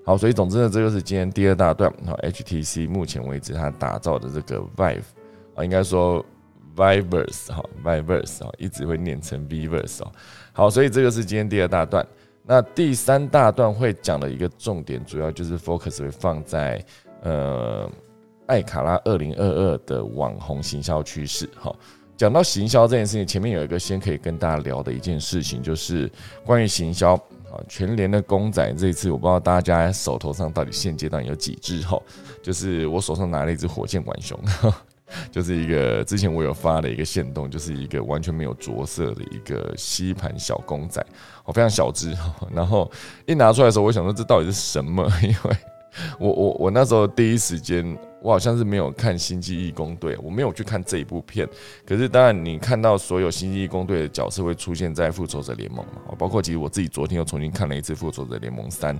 [0.06, 5.02] 好，所以总之呢，这就是今天第二大段，哈，HTC 目前为止它打造的这个 Vive
[5.54, 6.24] 啊，应该说
[6.74, 10.10] Viverse 哈，Viverse 啊，一直会念成 Viverse 哦。
[10.52, 12.06] 好，所以这个是今天第二大段。
[12.46, 16.84] 那第三大段会讲的一个重点，主要就是 focus 会放在
[17.22, 17.88] 呃
[18.46, 21.48] 艾卡拉二零二二的网红行销趋势。
[21.54, 21.72] 哈，
[22.16, 26.10] 讲到行销这件事情，前面有一个先可以跟大家聊的一件事情，就是
[26.44, 27.14] 关于行销
[27.52, 32.00] 啊，全联的公仔这一次，我不知道大家手头上到底现阶段有几只哈，
[32.42, 34.36] 就是我手上拿了一只火箭浣熊。
[35.30, 41.04] 就是一个之前我有发的一个线动，就是一个完全没有着色的一个吸盘小公仔，
[41.44, 42.16] 哦，非常小只。
[42.54, 42.90] 然后
[43.26, 45.10] 一拿出来的时候，我想说这到底是什么？
[45.22, 45.56] 因为
[46.18, 51.48] 我我我那时候第一时间，我好像是没有看《星际义工队》，我没有去看这一部片。
[51.84, 56.14] 可是当然，你看到所有《星际义工队》的角色会出现在《复仇者联盟》嘛？
[56.16, 58.96] 包括其实我自己昨天又重新看了一次《复仇者联盟三》。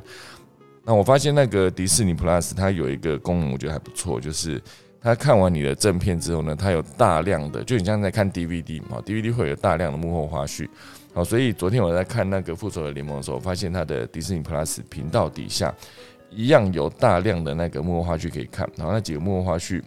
[0.84, 4.60] 那我发现那个迪士尼 Plus 它有一个功能，我觉得还不错，就是。
[5.02, 10.68] 他看完你的正片之后呢，他有大量的，就你像在看 DVD 嘛，DVD 会有大量的幕后花絮，
[11.14, 15.74] 好，所以昨天我在看那个复仇者联盟的时候，发现他的迪士尼 Plus 频道底下
[16.30, 19.82] 一样有大量的那个幕后花絮可以看，然后那几个幕后花絮，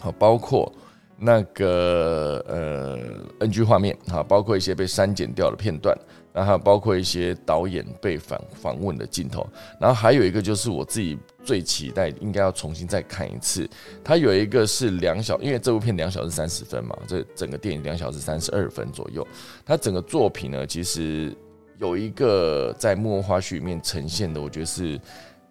[0.00, 0.72] 好，包括
[1.18, 5.96] 那个呃 NG 画面，哈，包括一些被删减掉的片段。
[6.32, 9.48] 然后还有包括一些导演被访访问的镜头，
[9.80, 13.68] 然后还有一个就是我自己最期待，应该要重新再看一次。
[14.02, 19.26] 它有一个是两小，因为这部片两小时三十分嘛，这整个电影两小时三十二分左右。
[19.64, 21.32] 它整个作品呢，其实
[21.78, 25.00] 有一个在幕后花絮里面呈现的，我觉得是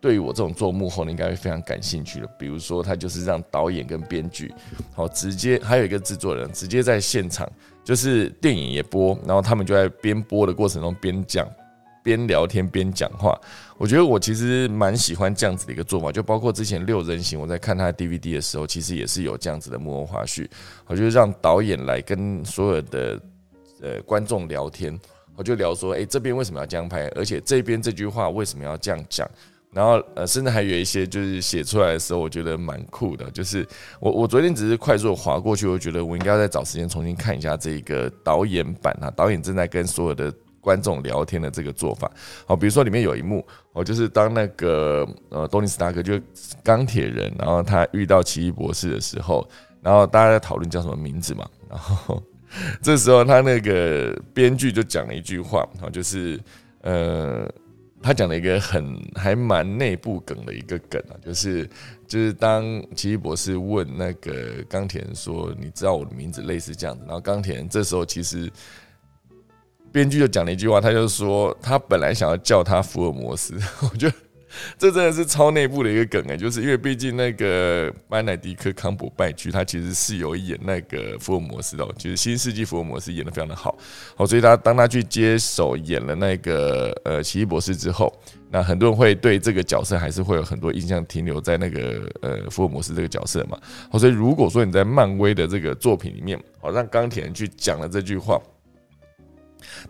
[0.01, 2.27] 对于我这种做幕后的应该会非常感兴趣的。
[2.37, 4.53] 比如说，他就是让导演跟编剧，
[4.93, 7.49] 好直接还有一个制作人直接在现场。
[7.83, 11.47] 就是电影也播，然后他们就在边播的过程中边讲、
[12.03, 13.39] 边聊天、边讲话。
[13.77, 20.47] 我觉得我其实蛮喜欢这样子的一个做法，就包括之前六人行，我在看他的 DVD 的时候，其实也是有这样子的幕后花絮。
[20.87, 23.21] 我就让导演来跟所有的
[23.81, 24.97] 呃观众聊天，
[25.35, 27.07] 我就聊说，哎，这边为什么要这样拍？
[27.09, 29.29] 而且这边这句话为什么要这样讲？
[29.73, 33.29] 然后呃，甚至还有一些就是写出来的时候，我觉得蛮酷的。
[33.31, 33.67] 就是
[33.99, 39.11] 我我昨天只是快速划过去，我觉得我应该要再找时间重新看一下这个导演版啊。
[39.11, 40.33] 导演正在跟所有的
[40.65, 42.11] 观众聊天的这个做法，
[42.47, 46.19] 好，比如说里面有一幕，哦，就是当那个呃，多尼斯大哥就
[46.63, 49.47] 钢铁人，然后他遇到奇异博士的时候，
[49.83, 52.19] 然后大家在讨论叫什么名字嘛，然后
[52.81, 56.39] 这时候他那个编剧就讲了一句话，好，就是
[56.81, 57.47] 呃。
[58.03, 61.67] 他讲了一个很还蛮内部梗的一个梗啊，就是
[62.05, 62.63] 就是当
[62.95, 68.47] 奇异博士问那个钢铁人说：“你知道我的名字？”类似这样子，然后钢铁人这时候其实
[69.95, 73.53] 编剧就讲了一句话，他就说他本来想要叫他福尔摩斯，
[73.89, 74.15] 我觉得。
[74.77, 83.77] 这真的是超内部的一个梗哎，就是因为毕竟那个班乃迪克康普拜区，他其实是有演那个福尔摩斯的，就是新世纪福尔摩斯演的非常的好，
[84.15, 88.09] 好，所以他当他去接手演了那个呃奇异博士之后，
[88.49, 93.57] 那很多人会对这个角色还是会有很多印象停留在那个呃福尔摩斯这个角色嘛，
[93.91, 98.39] 好，所以如果说你在漫威的这个作品里面，好让钢铁人去讲了这句话，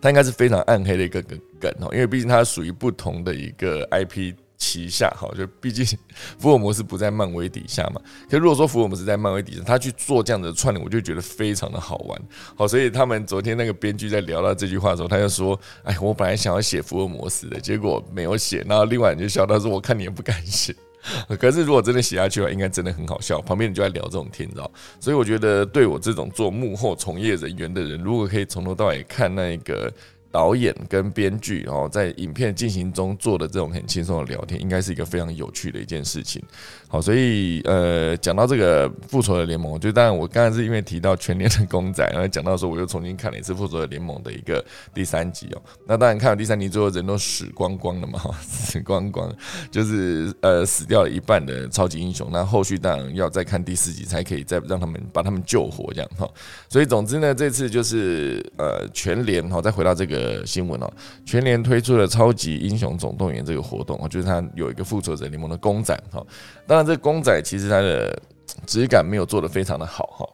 [0.00, 4.34] 他应该是非常暗黑的一个梗梗哦，因为毕竟他属于不同的一个 IP。
[4.58, 5.84] 旗下好，就毕竟
[6.40, 8.00] 福尔摩斯不在漫威底下嘛。
[8.28, 12.18] 可如果说福尔摩斯在漫威底下，他去做这样的串联，我就觉得非常的好玩。
[12.56, 20.74] 好，所以他们昨天那个编剧在聊到这句话的时候，他就说：“哎，我本来想要写福尔摩斯的，结果没有写。”然后另外人就笑他说：“我看你也不敢写。”
[21.38, 23.40] 可是如果真的写下去的话，应该真的很好笑。
[23.40, 24.70] 旁边人就在聊这种天，知道？
[25.00, 29.92] 所以我觉得对我这种做幕后从业人员的人，如果可以从头到尾看那个。
[30.36, 36.42] 导演跟编剧哦，在影片进行中做的这种很轻松的聊天，应该是一个非常有趣的一件事情。
[36.88, 45.62] 好，所以呃，讲到这个复仇者联盟，就当然我刚才是因为提到全年的公仔，然后讲到说我又重新看了一次复仇者联盟的一个第三集哦。
[45.86, 49.34] 那当然看了第三集之后，人都死光光了嘛， 死光光，
[49.70, 52.28] 就是呃死掉了一半的超级英雄。
[52.30, 56.28] 那后续当然要再看第四集才可以再让他们把他们救活这样哈。
[56.68, 60.92] 所以总之呢，这次就是呃全联哈，再回到这个呃新闻哦，
[61.24, 66.24] 全联推出了超级英雄总动员这个活动，我觉得它有一个复仇者联盟的公仔哈。
[66.66, 68.20] 当然，这公仔其实它的
[68.66, 70.28] 质感没有做的非常的好哈。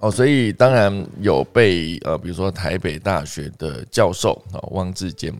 [0.00, 5.34] 哦，所以当然有被呃，比如说台北大学的教授啊，汪志坚，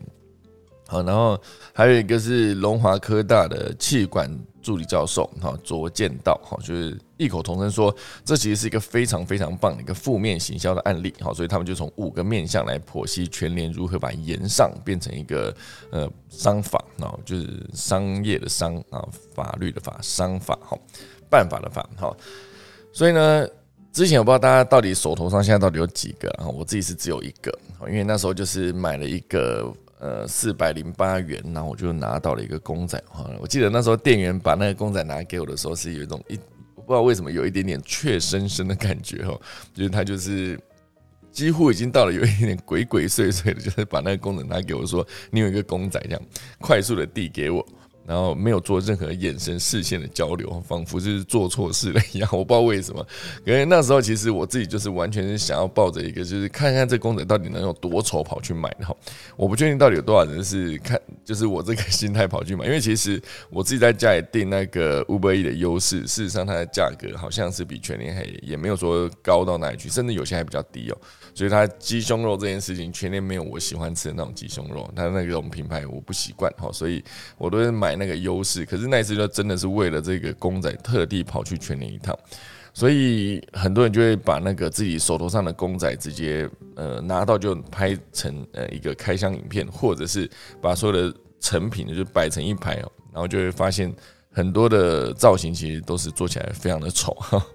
[0.85, 1.39] 好，然后
[1.73, 4.29] 还有一个是龙华科大的气管
[4.61, 7.95] 助理教授哈，卓建道哈，就是异口同声说，
[8.25, 15.55] 这其实是一个非常非常棒的一个负面行销的案例，好，所以他们就从五个面向来剖析全联如何把言上变成一个
[15.91, 20.75] 呃商法啊，就是商业的商啊，法律的法商法哈，
[21.29, 22.17] 办法的法哈，
[22.91, 23.47] 所以呢。
[23.91, 26.45] 之前我不知道大家到底手头上现在到底有几个啊？
[26.47, 27.51] 我自己是只有一个，
[27.87, 33.27] 因为那时候就是买了一个呃四百零八元，然后我就拿到了一个公仔哈。
[33.41, 36.39] 我记得那时候店员把那个公仔拿给我的时候，是有一种一
[36.89, 39.39] 不知道为什么有一点点怯生生的感觉哈，
[39.75, 40.59] 就是他就是
[41.31, 46.21] 几乎已经到了有一点点鬼鬼祟祟的，就是把那个功能拿给我说你有一个公仔这样
[46.59, 47.63] 快速的递给我。
[48.09, 52.27] 然后没有做任何眼神视线的交流，仿佛是做错事了一样。
[52.31, 53.05] 我不知道为什么，
[53.45, 58.97] 因为那时候其实我自己就是完全是想要抱着一个，就是看看这公仔到底能有多丑跑去买的。
[59.37, 62.65] 我不确定到底有多少人是看， 就是我这个心态跑去买。
[62.65, 70.97] 因为其实我自己在家里订那个 Uber E 的优势，事实上它的价格好像是比全年黑也没有说高到哪里去，甚至有些还比较低哦。
[71.39, 77.03] 所以它鸡胸肉这件事情，全年没有我喜欢吃的那种鸡胸肉，它那种品牌我不习惯哈，所以
[77.37, 77.99] 我都是买。
[77.99, 82.17] 那个优势，可是那一次就真的是为了这个公仔特地跑去全年一趟，
[82.73, 90.31] 所以很多人就会把那个自己手头上的公仔直接呃拿到就拍成呃一个开箱影片，或者是
[90.61, 93.93] 把所有的成品就摆成一排哦，然后就会发现
[94.31, 97.45] 很多的造型其实都是做起来非常的丑哈。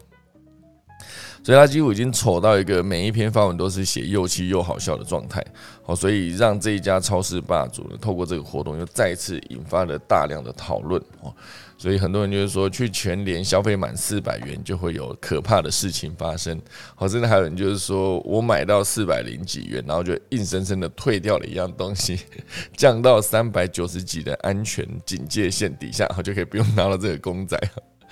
[1.44, 5.44] 所以他几乎已经丑到一个每一篇发文都是写又气又好笑的状态，
[5.82, 11.30] 好，所以让这一家超市霸主呢，透过这个活动又再次引发了大量的讨论哦。
[11.76, 16.58] 所以很多人就是说，去全联消费满四百元就会有可怕的事情发生，
[16.94, 22.20] 好，甚至还有人就是说我买到四百零几元，然后就硬生生的退掉了一样东西，
[22.74, 27.58] 降到三百九十几的安全警戒线底下，好就可以不用拿到这个公仔。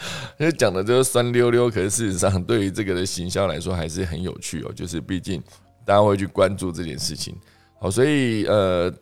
[0.39, 4.73] 因为讲的就是酸溜溜，可是事实上对于这个的行销来说还是很有趣哦。
[4.75, 5.43] 就是毕竟
[5.85, 7.37] 大家会去关注这件事情，
[7.81, 8.93] 好，所以呃，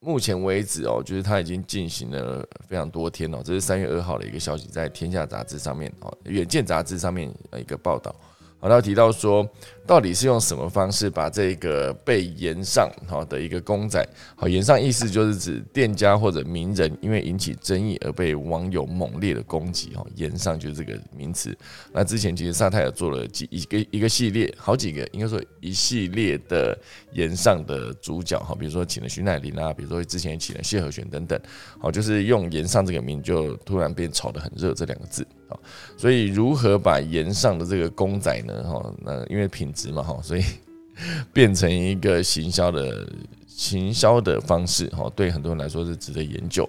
[0.00, 3.40] 目前为止哦，就是他已经进行了非常多天哦。
[3.44, 8.14] 这是三月二号的一个消息，在《天下》杂志上面哦，《远见》杂志上面一个报道。
[8.60, 9.48] 好，他提到说，
[9.88, 21.56] 到底是用什么方式把这个被延上好的一个公仔，好延上意思就是指店家或者名人因为引起争议而被网友猛烈的攻击，哈，延上就是这个名词。
[21.90, 26.78] 那之前其实沙泰尔做了几一个一个系列，好几个应该说一系列的
[27.14, 31.40] 延上的主角，哈，比如说请了徐乃麟啊，比如说之前请了谢和弦等等，
[31.80, 35.26] 好，就是用延上这个名就突然变炒得很热这两个字。
[35.96, 38.62] 所以如何把岩上的这个公仔呢？
[38.64, 40.42] 哈，那因为品质嘛，哈，所以
[41.32, 43.08] 变成一个行销的
[43.46, 46.68] 行销的方式，哈，对很多人来说是值得研究。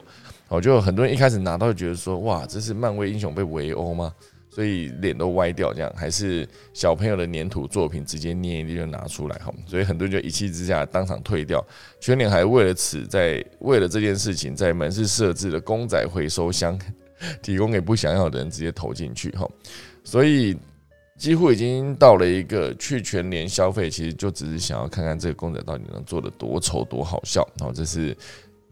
[0.50, 4.14] 哦，就很多人一开始拿到就觉得说，哇，这是漫威英雄被围殴吗？
[4.52, 11.66] 所以脸都歪掉，这样还是小朋友的粘土作品，直接捏一捏就拿出来，哈，所以很多人就一气之下当场退掉。
[12.00, 16.80] 全脸还为了此，在为了这件事情，在门市设置了公仔回收箱。
[17.42, 19.46] 提供给不想要的人直接投进去哈，
[20.06, 20.56] 所以
[21.20, 28.18] 几乎已经到了一个去全年消费，其实就只是想要看看这个公仔到底能做的多丑多好笑，然后这是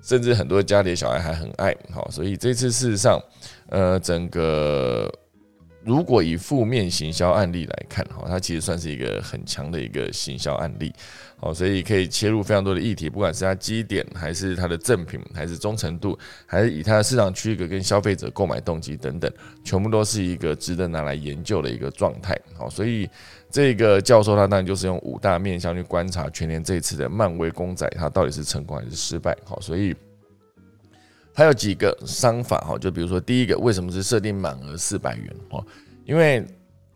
[0.02, 3.22] 甚至很多家里的小孩还很爱好，所以这次事实上，
[3.70, 5.14] 呃，整个。
[5.86, 10.92] 如果以负面行销案例来看，哈，它其实算是一个很强的一个行销案例，
[11.40, 19.32] 哦，所以可以切入非常多的议题，不管是它基点，还是它的赠品，还是忠诚度，还是以它的市场区隔跟消费者购买动机等等，
[19.64, 23.10] 全部都是一个值得拿来研究的一个状态，好，所以
[23.52, 29.96] 这个教授他当然就是用五大面向去观察全年这一次的漫威公仔，它到底是成功还是失败，好，所以。
[31.34, 35.64] 还有几个商法哈，就比如说第一个，为什么是设定满额四百元哦？
[36.04, 36.44] 因为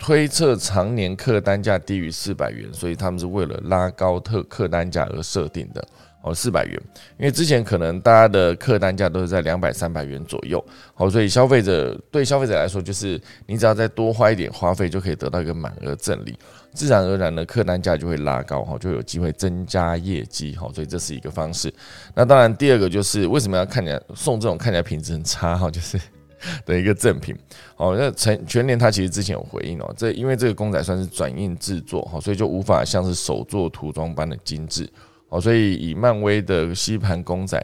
[0.02, 5.88] 推测常年客单价低于四百元，所以他们是为了拉高特客单价而设定的
[6.24, 6.82] 哦，四百元。
[7.20, 10.64] 因为之前可能大家的客单价都是在两百、三百元左右，
[10.96, 16.36] 好，所以消费者对消费者来说，就是你只要再多花一点花费，就可以得到一个满额赠礼。
[16.74, 21.72] 自然而然的客单价就会拉高哈，就有机会增加业绩哈，所以这是一个方式。
[22.16, 26.00] 那当然，第二个就是为什么要看起来送这种看起来品质很差哈，就是
[26.66, 27.36] 的一个赠品。
[27.76, 34.90] 好，那全全年他其实之前有回应哦，这因为这个公仔算是转印制作哈，所以就无法像是手作涂装般的精致。
[35.30, 37.64] 好，所以以漫威的吸盘公仔。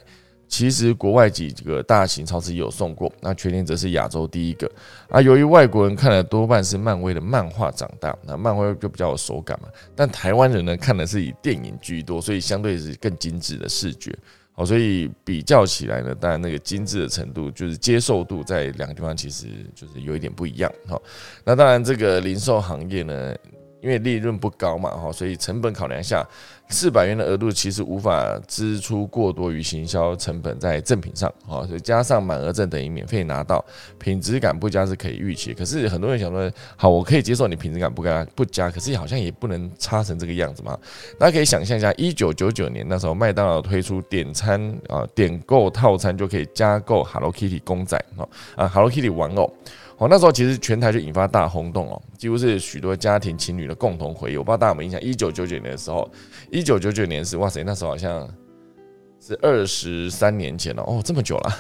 [0.50, 4.72] 其实国外几个大型超市也有送过，那全年则是亚洲第一个
[5.10, 5.22] 啊。
[5.22, 9.68] 由于外国人看的多半是漫威的漫画长大，那漫威就比较有手感嘛。
[9.94, 14.18] 但台湾人呢看的是以电影居多，所以相对是更精致的视觉。
[14.58, 20.70] 哦，所以比较起来呢，当然那个精致的程度，就是接受度在两个地方其实就是有一点不一样。
[20.86, 21.02] 好，
[21.46, 23.36] 那当然这个零售行业呢。
[23.88, 26.22] 因为利润不高嘛，哈，所以成本考量下，
[26.68, 33.64] 四百元的额度其实无法支出过多于行销成本在赠品上，哈，所以加上满额赠等于免费拿到，
[33.98, 35.54] 品质感不佳是可以预期。
[35.54, 40.78] 可是很多人想说，好，我可以接受你品质感不佳不佳，可是好像也不能差成这个样子嘛。
[41.18, 48.28] 大家可以想象一下，一九九九年那时候，麦当劳推出点餐啊，点购套餐就可以加购 Hello Kitty 公仔，啊
[48.58, 49.50] 啊 Hello Kitty 玩偶。
[49.98, 54.38] 哦，那时候其实全台就引发大轰动哦，几乎是许多家庭情侣的共同回忆。
[54.38, 56.08] 我不知道大家有没有印象，一九九九年的时候，
[56.52, 58.30] 一九九九年是哇塞，那时候好像
[59.20, 61.52] 是二十三年前了哦，这么久了。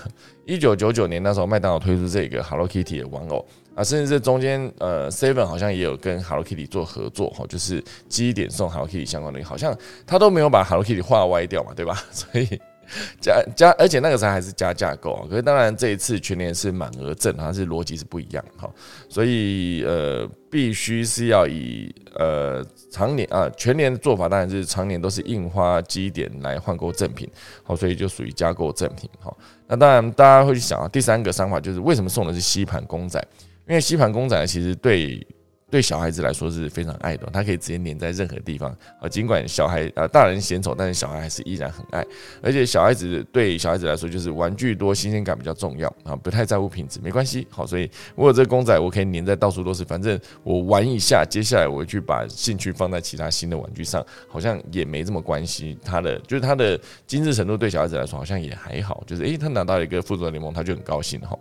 [0.45, 9.75] 一九九九年那时候，麦当劳推出这个 Hello Kitty 的玩偶啊，甚至这中间呃，Seven 好像也有跟 Hello Kitty 做合作哈，就是积点送 Hello Kitty 相关的，好像
[10.05, 12.03] 他都没有把 Hello Kitty 画歪掉嘛，对吧？
[12.11, 12.47] 所以。
[13.19, 15.25] 加加，而且那个时候还是加价购啊。
[15.29, 18.69] 可是当然这一次全年是满额赠，它是逻辑是不一样哈。
[19.09, 27.29] 所以呃，必须是要以呃常年啊全年的做法，当然是常年都是印花基点来换购赠品，
[27.63, 29.35] 好，所以就属于加购赠品哈。
[29.67, 33.19] 那当然大家会去想啊，第三个想法就是为什么送的是吸盘公仔？
[33.67, 35.25] 因为吸盘公仔其实对。
[35.69, 39.09] 对小孩子来说是非常爱的，他可以直接粘在任何地方啊。
[39.09, 42.05] 尽管小孩啊大人嫌丑，但是小孩还是依然很爱。
[42.41, 47.45] 而且小孩子对小孩子来说就是玩具多，新鲜感比较重要啊，不太在乎品质，没关系。
[47.49, 55.77] 好，所以我有这个公仔，我可以粘在到处都是，反正我玩一下，接下来我去把兴趣放在其他新的玩具上，好像也没这么关系。
[55.83, 61.37] 他的就是他的精致程度对小孩子来说好像也还好，就是诶，他拿到一个复仇联盟，他就很高兴哈。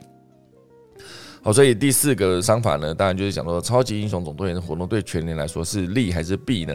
[1.47, 6.75] 好，所以第四个商法呢，当然就是讲说，超级英雄总动员的活动对全年来说是利还是弊呢？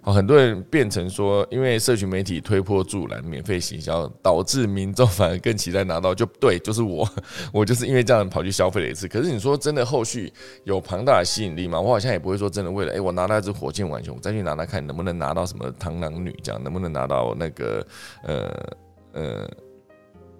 [0.00, 7.08] 好，很多人变成说，因为社群媒体推波助澜，免费行销，导致民众反而更期待拿到，就对，就是我，
[7.52, 9.06] 我就是因为这样跑去消费了一次。
[9.06, 10.32] 可是你说真的，后续
[10.64, 11.80] 有庞大的吸引力吗？
[11.80, 17.86] 我好像也不会说真的为了，哎，我拿到一只火箭浣熊，再去拿拿看能不能拿到什么螳螂女这样，能不能拿到那个
[18.24, 18.68] 呃
[19.12, 19.50] 呃，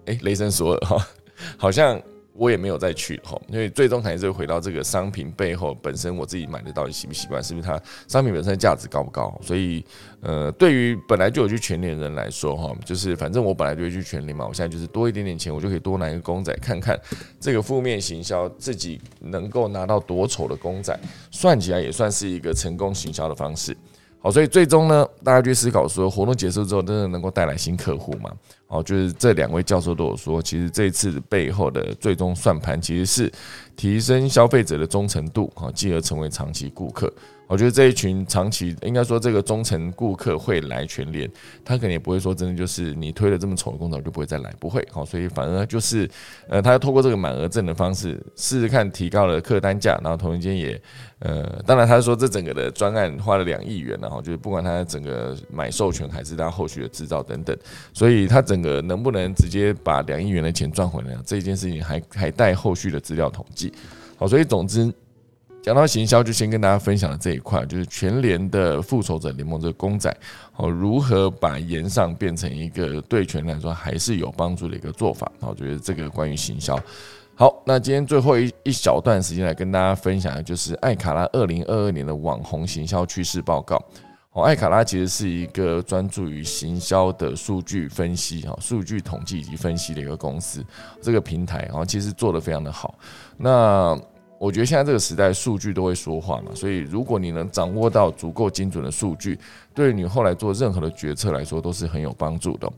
[0.07, 1.07] 哎，雷神索尔哈，
[1.55, 1.97] 好像。
[2.39, 7.77] 我也没有再去哈，因为最终还是会回到这个商品背后本身，我自己买的到底习不习惯，是不是它
[8.07, 9.37] 商品本身的价值高不高？
[9.43, 9.83] 所以，
[10.21, 16.97] 呃，对于本来就有去全年的人来说哈，就是反正我本来就会去全年嘛，我现在就是多一点点钱，我就可以多拿一个公仔看看
[17.41, 20.97] 这个负面行销自己能够拿到多丑的公仔，
[21.31, 23.75] 算起来也算是一个成功行销的方式。
[24.21, 28.29] 好，所以最终呢，大家去思考说，活动结束之后，真的能够带来新客户吗？
[28.67, 33.31] 哦，就是这两位教授都有说，其实这一次背后的最终算盘其实是
[33.77, 37.11] 提升消费者的忠诚度，好，继而成为长期顾客。
[37.49, 41.27] 我觉得这一群长期应该说这个忠诚顾客会来全联，
[41.65, 46.07] 他可能也不会说真的就是你推了这么丑的公仔就不会再来，不会好，所以反而就是
[46.47, 50.79] 呃，他要透过这个满额赠的方式试试看提高了客单价，然后同一间也
[51.17, 57.57] 呃，当然他说这整个的专案花了两亿元，然后就是不管他整个买授权还是他后续的制造等等，
[57.93, 63.73] 所以他整个能不能直接把两亿元的钱赚回来，这件事情还还待后续的资料统计。
[64.17, 64.93] 好，所以总之。
[65.61, 70.15] 讲到行销，就先跟大家分享了这一块，就是全联的复仇者联盟这个公仔，
[70.55, 75.29] 哦，如何把延上变成一个对全联来说还是有帮助的一个做法。
[75.41, 76.79] 我觉得这个关于行销，
[77.35, 83.79] 好，那今天最后一一小段时间来跟大家分享的就是艾卡拉二零二二年的网红行销趋势报告。
[84.31, 90.63] 哦，艾卡拉其实是一个专注于行销的数据分析、哈数据统计以及分析的一个公司，
[91.01, 92.93] 这个平台哦其实做的非常的好。
[93.37, 93.99] 那
[94.39, 99.37] 我觉得现在这个时代，数据都会说话嘛，所以如果你能掌握到足够精准的数据，
[99.73, 102.71] 对你后来做任何的决策来说都是很有帮助的。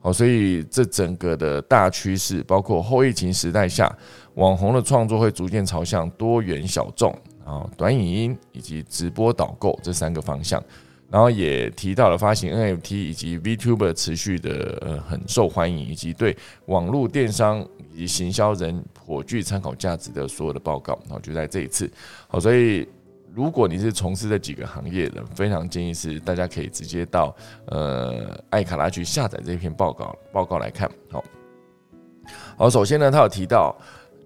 [0.00, 3.92] 好，所以这整个的大趋势，包括后疫情时代下，
[4.34, 7.12] 网红的创作会逐渐朝向多元小众
[7.44, 10.62] 啊、短影音以及直播导购这三个方向。
[11.10, 21.90] 然后也提到了发行 NFT 以及 VTuber 持续的呃很受欢迎，以及对网络电商以及行销人颇具参考价值的所有的报告，然后就在这一次，
[22.28, 22.86] 好，所以
[23.34, 27.34] 如果你是从事这几个行业的，非常建议是大家可以直接到
[27.68, 31.24] 呃艾卡拉去下载这篇报告报告来看，好，
[32.58, 33.74] 好，首先呢，他有提到。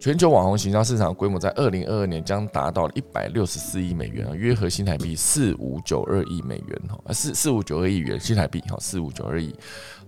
[0.02, 9.54] 全球网红行销市场规模在二零二二年将达到一百六十四亿美元，约合新台币四五九二亿美元哈，四四五九二亿元新台币哈，四五九二亿。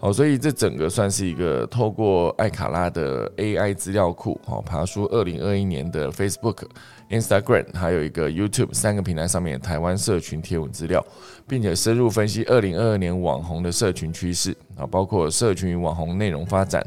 [0.04, 6.58] 好，所以这整个算是一个透过艾卡拉的 AI 资料库哈，爬出二零二一年的 Facebook、
[7.08, 11.02] Instagram 还有一个 YouTube 三个平台上面台湾社群贴文资料，
[11.48, 16.86] 并且深入分析二零二二年网红的社群趋势啊，包括社群网红内容发展。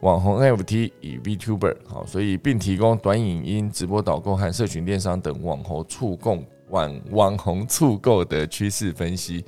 [0.00, 6.36] 网红 NFT 与 VTuber 好，所以并提供短影音、直播导购和社群电商等网红触购
[6.68, 9.42] 网网红触购的趋势分析，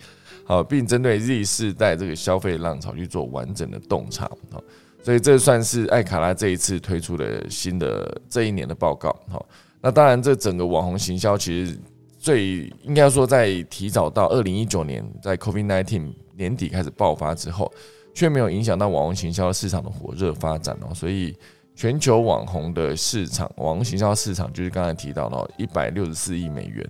[0.51, 4.59] 好，并针对 Z 世代这个消费浪潮去做完整的洞察，啊，
[5.01, 9.41] 所以这算是艾卡拉这一次推出的新的这一年的报告，哈，
[9.81, 11.79] 那当然这整个网红行销其实
[12.19, 17.73] 最应该说在提早到二零一九年，在 COVID-19 年底开始爆发之后。
[18.13, 21.33] 却没有影响到网红行销市场的火热发展哦，所以
[21.81, 26.87] 全球网红的市场，网红行销市场就是刚才提到的一百六十四亿美元。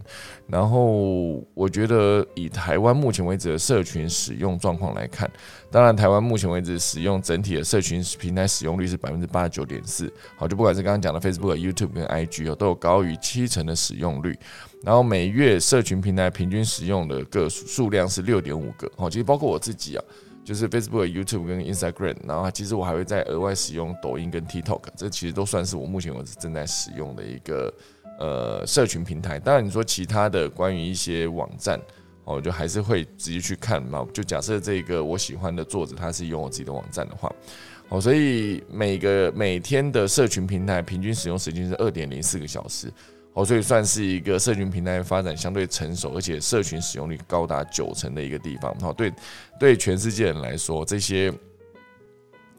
[0.49, 5.31] 然后我觉得以台湾目前为止的社群使用状况来看，
[5.71, 14.37] 当然台湾目前为止使用整体的社群平台使用率是百分之八十九点四，好，就不管是刚刚讲的 Facebook、YouTube 跟 IG 哦，都有高于七成的使用率。
[14.83, 20.03] 然后每月社群平台平均使用的个数量是六点五个，好，其实包括我自己啊。
[20.51, 27.73] 就是 Facebook、YouTube 跟 Instagram，然后其实我还会再额外使用抖音跟 TikTok，这其实都算是我目前为止正在使用的一个
[28.19, 29.39] 呃社群平台。
[29.39, 31.81] 当然你说其他的关于一些网站，
[32.25, 34.05] 哦，就还是会直接去看嘛。
[34.13, 37.33] 就假设这个我喜欢的作者他是用我自己的网站的话，
[37.89, 42.93] 哦，所以每个每天的社群平台平均使用时间是二点零四个小时。
[43.33, 48.77] 哦，所以算是一个社群平台发展相对成熟，而且社群使用率高达九成的一个地方。
[48.83, 49.13] 哦，对
[49.59, 51.33] 对，全世界人来说，这些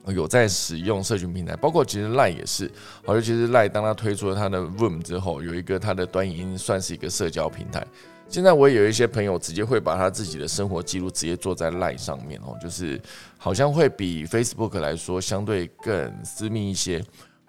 [0.07, 2.72] 有在使用社群平台，包括其实赖也是。
[3.05, 7.86] 好，尤其是赖，当他推出了他的 Room 之后，有一个他的短影音算是一个社交平台。
[8.30, 12.99] 现在我也有一些朋友直接会把他自己的生活记录直接做在赖上面哦，就是
[13.38, 16.99] 好像会比 Facebook 来说相对更私密一些，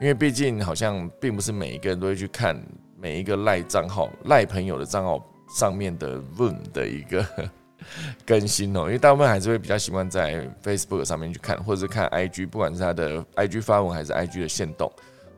[0.01, 2.61] 因为毕竟好像并不是每一个人都会去看。
[3.03, 5.21] 每一个赖账号、赖朋友的账号
[5.59, 7.27] 上面的 room 的一个
[8.25, 14.89] 更新哦，因为大部分还是会比较习惯在 Facebook 上面去看，或者是看 IG，不管是他的 IG 发文还是 IG 的线动。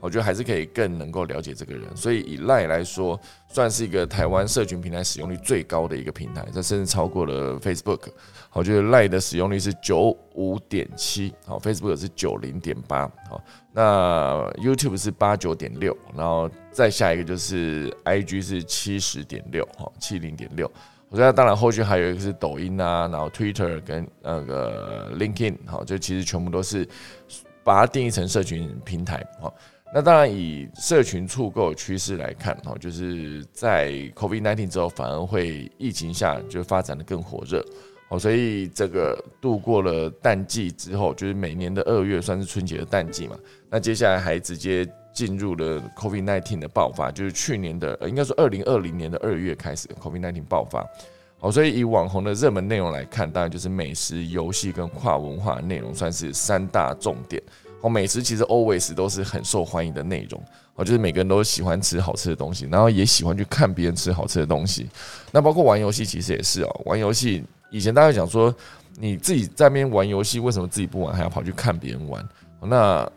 [0.00, 8.08] 我觉得还是可以更能够了解这个人，所以以赖来说，算是一个台湾社群平台使用率最高的一个平台，这甚至超过了 Facebook。
[8.54, 13.42] 我觉得赖的使用率是九五点七，好，Facebook 是九零点八，好，
[13.72, 20.70] 那 YouTube 是八九点六，然后再下一个就是 IG 是七十点六，哈，七零点六。
[21.08, 26.88] 我觉得当然后续还有一个是抖音啊，然后 Twitter 跟那个 LinkedIn，好，就其实全部都是
[27.62, 29.52] 把它定义成社群平台，好。
[29.92, 37.64] 那当然，以社群触购趋势来看，哈，就是在 COVID-19 之后，反而会疫情下就发展的更火热，
[38.08, 43.36] 哦，所以这个度过了淡季之后，就是每年的二月算是春节的淡季嘛，
[43.70, 50.86] 那接下来还直接进入了 COVID-19 的爆发，就是去年的，应该说二零二零年的二月开始 COVID-19 爆发，
[51.40, 57.42] 哦，所以以网红的热门内容来看，当然就是美食、游戏跟跨文化内容算是三大重点。
[57.80, 60.42] 哦，美食其实 always 都是很受欢迎的内容，
[60.74, 64.88] 哦，就是每个人都喜欢吃好吃的东西，然后也喜欢去看别人吃好吃的东西。
[65.30, 66.80] 那包括玩游戏，其实也是哦。
[66.86, 67.44] 玩游戏
[67.74, 68.54] 以前大家讲说，
[68.96, 72.24] 你自己在那边玩游戏，为什么自己不玩，还要跑去看别人玩？
[72.62, 73.10] 那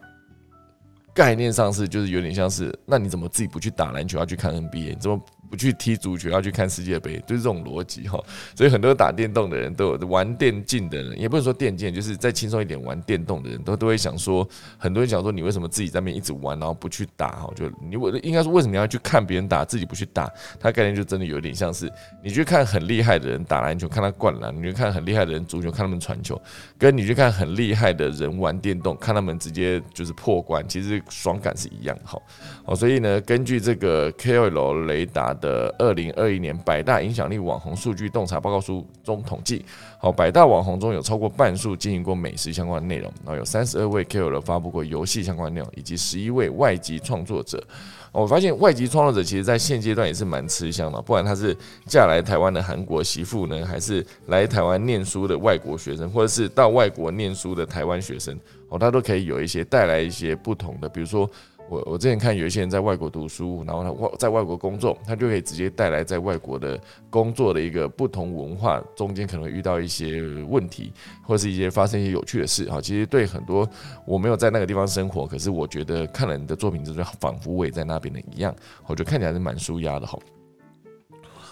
[1.14, 4.96] 概念上是就是有点像是，那你怎么自己不去打篮球，要去看 NBA？
[4.96, 5.22] 你怎么？
[5.50, 8.22] 不去踢足球，要去看世界杯，就是这种逻辑哈。
[8.56, 17.50] 所以很多打电动的人都有玩电竞的人，也不能说电竞，就是再轻松一点玩电动的人都都会想说，很多人想说你为什么自己在那边一直玩，然后不去打哈？
[17.56, 20.30] 就你我应该说为什么要去看别人打，自己不去打？
[20.60, 21.90] 他概念就真的有点像是
[22.22, 26.36] 你去看很厉害的人打篮球，看他灌篮；你去看很厉害的人足球，看他们传球；
[26.78, 32.22] 跟你去看很厉害的人玩电动，看他们直接就是破关，其实爽感是一样的哈。
[32.66, 35.37] 哦，所以呢，根据这个 KOL 雷达。
[35.40, 39.66] 的二零二一年百大影响力网红数据洞察报告书中统计，
[39.98, 47.64] 好，百大网红中有超过半数经营过美食相关内容，然后有三十二位 KOL 发布过游戏相关内容，以及十一位外籍创作者。
[48.12, 58.36] 我发现外籍创作者其实在现阶段也是蛮吃香的，不管他是嫁来台湾的韩国媳妇呢，还是来台湾念书的外国学生，或者是到外国念书的台湾学生，
[58.70, 61.30] 哦，他都可以有一些带来一些不同的，比如说。
[61.70, 70.94] 我我之前看有一些人在外国读书，然后他外在外国工作，他就可以直接带来在外国的工作的一个不同文化中间可能会遇到一些问题，
[71.24, 72.80] 或是一些发生一些有趣的事哈。
[72.80, 73.70] 其实对很多
[74.06, 78.56] 我没有在那个地方生活，可是我觉得看了你的作品，就是仿佛我也在那边的一样，
[78.86, 80.18] 我觉得看起来是蛮舒压的哈。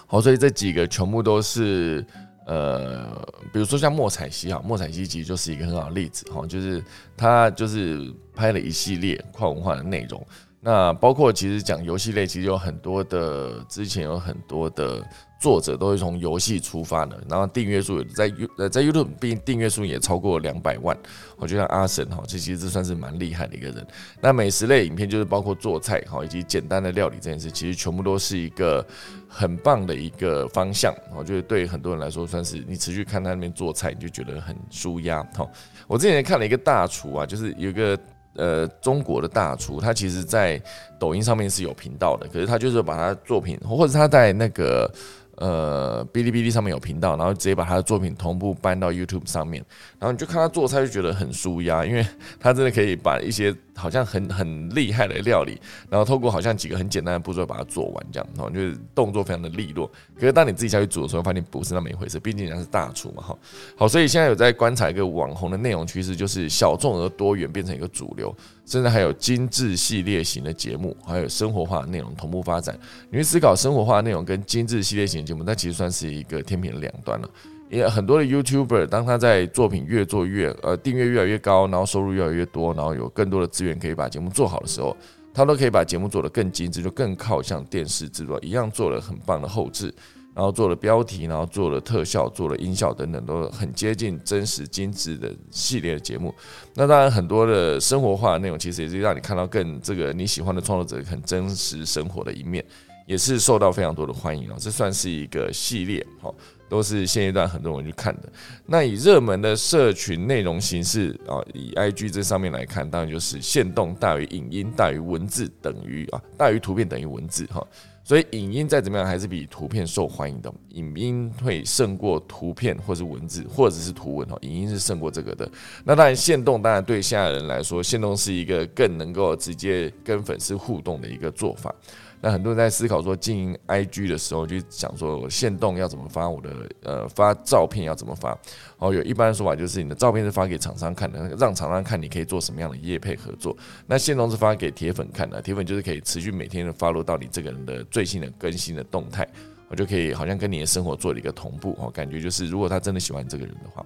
[0.06, 2.04] 好，所以这几个全部都是。
[2.46, 3.06] 呃，
[3.52, 6.82] 比如说像莫彩希哈，莫彩希其实就是一个很好的例子哈，就是
[7.16, 10.24] 他就是拍了一系列跨文化的内容。
[10.60, 15.04] 那包括其实讲游戏类，其实有很多的，之前有很多的
[15.38, 20.96] 作者都是从游戏出发的，然后订阅数在 U 呃在 YouTube 订订阅数也超过两百万。
[21.36, 23.86] 我觉得阿神哈，这其实这算是蛮厉害的一个人。
[24.20, 28.84] 那美食类影片就是包括做菜哈，以及简单的料理这件事，其实全部都是一个
[29.28, 30.94] 很棒的一个方向。
[31.14, 35.46] 我觉得对很多人来说，算是你持续看他那边做菜，你就觉得很舒压哈。
[35.86, 37.98] 我之前看了一个大厨啊，就是有一个。
[38.38, 40.62] 呃，中国的大厨，他其实，在
[41.00, 44.92] 抖音上面是有频道的，可是他就是把他作品，或者他在那个。
[45.36, 49.64] 呃，哔哩哔哩上面有频道，然后直接把他的作品同步搬到 YouTube 上面，
[49.98, 52.06] 然后你就看他做菜，就觉得很舒压，因为
[52.40, 55.60] 他真的可以把一些好像很很厉害的料理，
[55.90, 59.86] 然后透过好像几个很简单的步骤把它做完，这样，然后就是动作非常的利落。
[60.14, 63.38] 可是当你自己下去煮的时候，发现不是那么一回事，毕竟人家是大厨嘛，哈。
[63.76, 68.34] 好，所以现在有在观察一个网红的内容趋势，就是小众而多元变成一个主流。
[68.66, 72.78] 甚至还有精致系列型的节目，还有生活化内容同步发展。
[73.10, 77.30] 你会思考生活化内容跟精致系列型的节目，那其实算是一个天平的两端了。
[77.70, 84.96] 因为很多的 YouTuber，当他在作品越做越呃订阅越来越高，然后收入越来越多，然后有更多的资源可以把节目做好的时候，
[85.32, 89.92] 他都可以把节目做得更精致，就更靠像电视制作一样，做了很棒的后置。
[90.36, 96.34] 然后做了标题，然后做了特效，做了音效等等，都很接近真实精致的系列的节目。
[96.74, 102.62] 那当然，很多的生活化的内容，其实也是让你看到更这个你喜欢的创作者很真实生活的一面，
[103.06, 104.56] 也是受到非常多的欢迎哦。
[104.58, 106.30] 这算是一个系列，哈，
[106.68, 108.30] 都是现阶段很多人去看的。
[108.66, 117.66] 那以热门的社群内容形式啊，以 IG 这上面来看，当然就是线动大于影音大于文字等于啊，大于图片等于文字，哈。
[118.06, 125.50] 所以影音再怎么样还是比图片受欢迎的，影音会胜过图片或是文字或者是图文哦，影音是胜过这个的。
[125.82, 131.74] 那当然，线动当然对现在人来说，线动是一个更能够直接跟粉丝互动的一个做法。
[132.20, 136.50] 那很多人在思考说经营 IG 的时候，就想说线动要怎么发，我的
[136.82, 138.36] 呃发照片要怎么发。
[138.78, 143.56] 哦，有一般的说法就是你的照片是发给厂商看的，让厂商看你可以做什么样的业配合作。
[143.86, 149.26] 那线动是发给铁粉看的，铁粉就是可以持续每天的发落到你这个人的最新的更新的动态，
[149.68, 151.76] 我就可以好像跟你的生活做了一个同步。
[151.80, 153.84] 哦，感觉就是如果他真的喜欢这个人的话。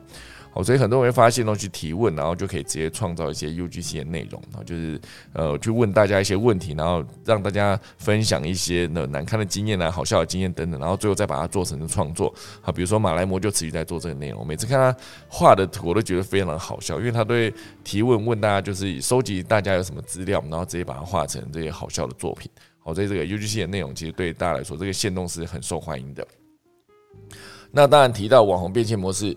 [0.53, 5.01] 好，所以很多人会发现东西提问，然后就可以直接创造一些 UGC 的内容，然后就是
[5.33, 12.35] 呃去问大家一些问题，然后让大家分享一些那难看的经验啊、好笑的经验等等，然后最后再把它做成创作。
[12.61, 14.97] 好，比如说马来模就持续在做这个内容，每次看他
[15.29, 22.51] 画的图，我都觉得非常的好笑，因为他对提问问大家就是收集大家有什么资料，然后直接把它画成这些好笑的作品。
[22.81, 26.27] 好，所以这个 UGC 的内容其实对大家来说，这个线动是很受欢迎的。
[27.71, 29.37] 那当然提到网红变现模式。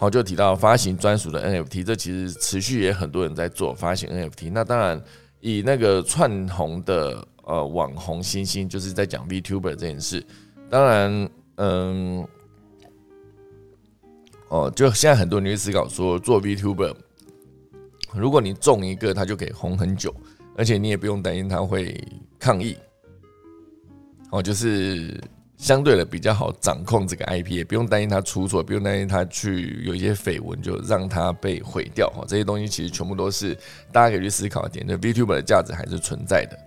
[0.00, 4.50] 好，就提到发行专属的 NFT，这其实持续也很多人在做发行 NFT。
[4.50, 4.98] 那当然，
[5.40, 10.24] 以那个窜红的呃网红新星，就是在讲 VTuber 这件事。
[10.70, 12.26] 当然，嗯，
[14.48, 16.94] 哦，就现在很多人会思考说，做 VTuber，
[18.14, 20.14] 如果你中一个，他就可以红很久，
[20.56, 22.02] 而且你也不用担心他会
[22.38, 22.74] 抗议。
[24.30, 25.22] 哦，就是。
[25.60, 32.24] 相对的比较好掌控这个 IP，也不用担心它出错，不用担心它去有一些绯闻就让它被毁掉哈。
[32.26, 33.54] 这些东西其实全部都是
[33.92, 36.58] 大家可以去思考一点，那 VTuber 的价值还是存在的。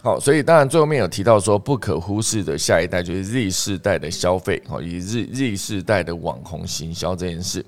[0.00, 7.62] 好，所以当然最后面有提到说不可忽视的下一代就是 Z 世代的消费，好，以 Z Z 世代的网红行销这件事。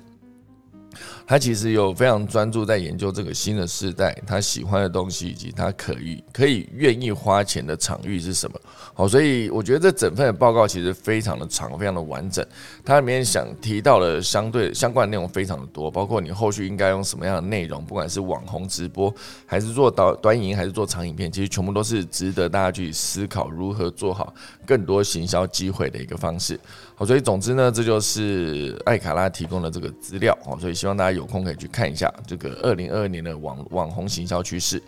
[1.30, 8.60] 他其实有非常专注在研究这个新的时代，他喜欢的东西以及他可以可以愿意花钱的场域是什么。
[8.92, 12.44] 好，所以我觉得这整份的报告其实非常的长，非常的完整。
[12.84, 19.14] 它里面想提到的相对相关的内容非常的多，包括你后续应该用什么样的内容，不管是网红直播，
[19.46, 24.34] 还是做短短影，还是做长影片，其实全部都是值得大家去思考如何做好
[24.66, 26.58] 更多行销机会的一个方式。
[26.96, 30.36] 好，所以总之呢，这就是艾卡拉提供的这个资料。
[30.44, 34.82] 好，所以希望大家有有空可以去看一下这个二零二二年的网网红行销趋势。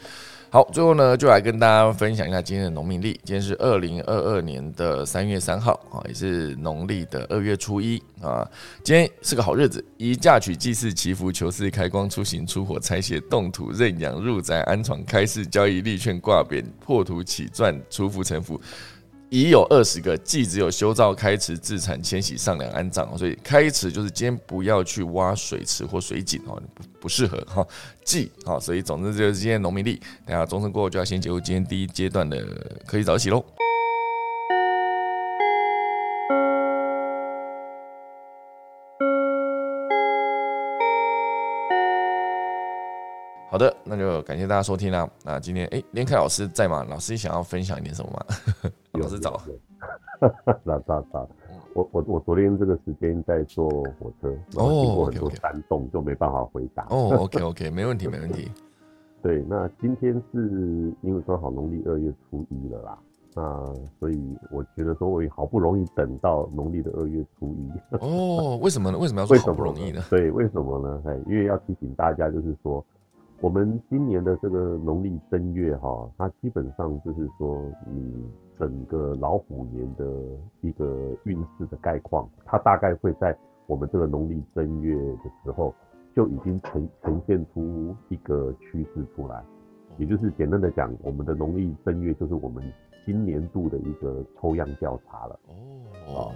[0.49, 3.13] 好，最后呢，就来跟大家分享一下今天的农民历。
[3.25, 8.47] 今天是二零二二年的三月三号啊，也是农历的二月初一啊。
[8.85, 18.61] 今天是个好日子，宜嫁娶、祭祀、祈福、求事、开光、出行、出火、拆卸、动土、认养、入宅、安床、开市、交易、立券、挂匾、破土起钻、出福成福。
[19.33, 27.67] 已有二十个，既只有修造、开池、自产、迁徙、上梁、安葬，所以开池就是今天不要去挖水池或水井哦，不不适合哈。
[28.05, 32.47] 忌好，所以总之就是今天农民历，等下钟声过后就要先结束今天第一阶段的
[32.87, 33.43] 可以早起喽。
[43.53, 45.07] 好的，那就感谢大家收听啦。
[45.27, 46.83] 那今天哎，连凯老师在吗？
[46.89, 48.25] 老师想要分享一点什么吗？
[48.99, 49.39] 老师早。
[50.65, 51.29] 早早早。
[51.75, 56.87] 我我我昨天这个时间在坐火车，然后经过很多山洞，就没办法回答。
[56.89, 58.51] 哦，OK OK，没问题没问题。
[59.23, 62.99] 对，那今天是因为刚好农历二月初一了啦，
[63.35, 63.43] 那
[64.01, 67.97] 所以我觉得说我好不容易等到农历的二月初一。
[68.01, 68.97] 哦，为什么呢？
[68.97, 70.03] 为什么要说好不容易呢？
[70.09, 71.03] 对，为什么呢？
[71.05, 72.83] 哎，因为要提醒大家，就是说。
[73.43, 77.61] 我们今年的这个农历正月哈，它基本上就是说，
[77.93, 78.25] 你
[78.57, 80.07] 整个老虎年的
[80.61, 83.37] 一个运势的概况，它大概会在
[83.67, 85.75] 我们这个农历正月的时候
[86.15, 89.43] 就已经呈呈现出一个趋势出来。
[89.99, 92.63] 也就是简单的讲，我们的农历正月就是我们
[93.05, 95.41] 今年度的一个抽样调查了。
[96.07, 96.31] 哦，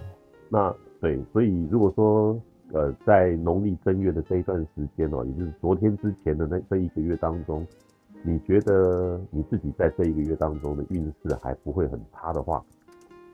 [0.49, 2.37] 那对，所以如果说。
[2.73, 7.65] 呃，在农历正月的这一段时间哦，也就是昨天之前的那这一个月当中，
[8.23, 12.61] 你觉得你自己在这一个月当中的运势还不会很差的话，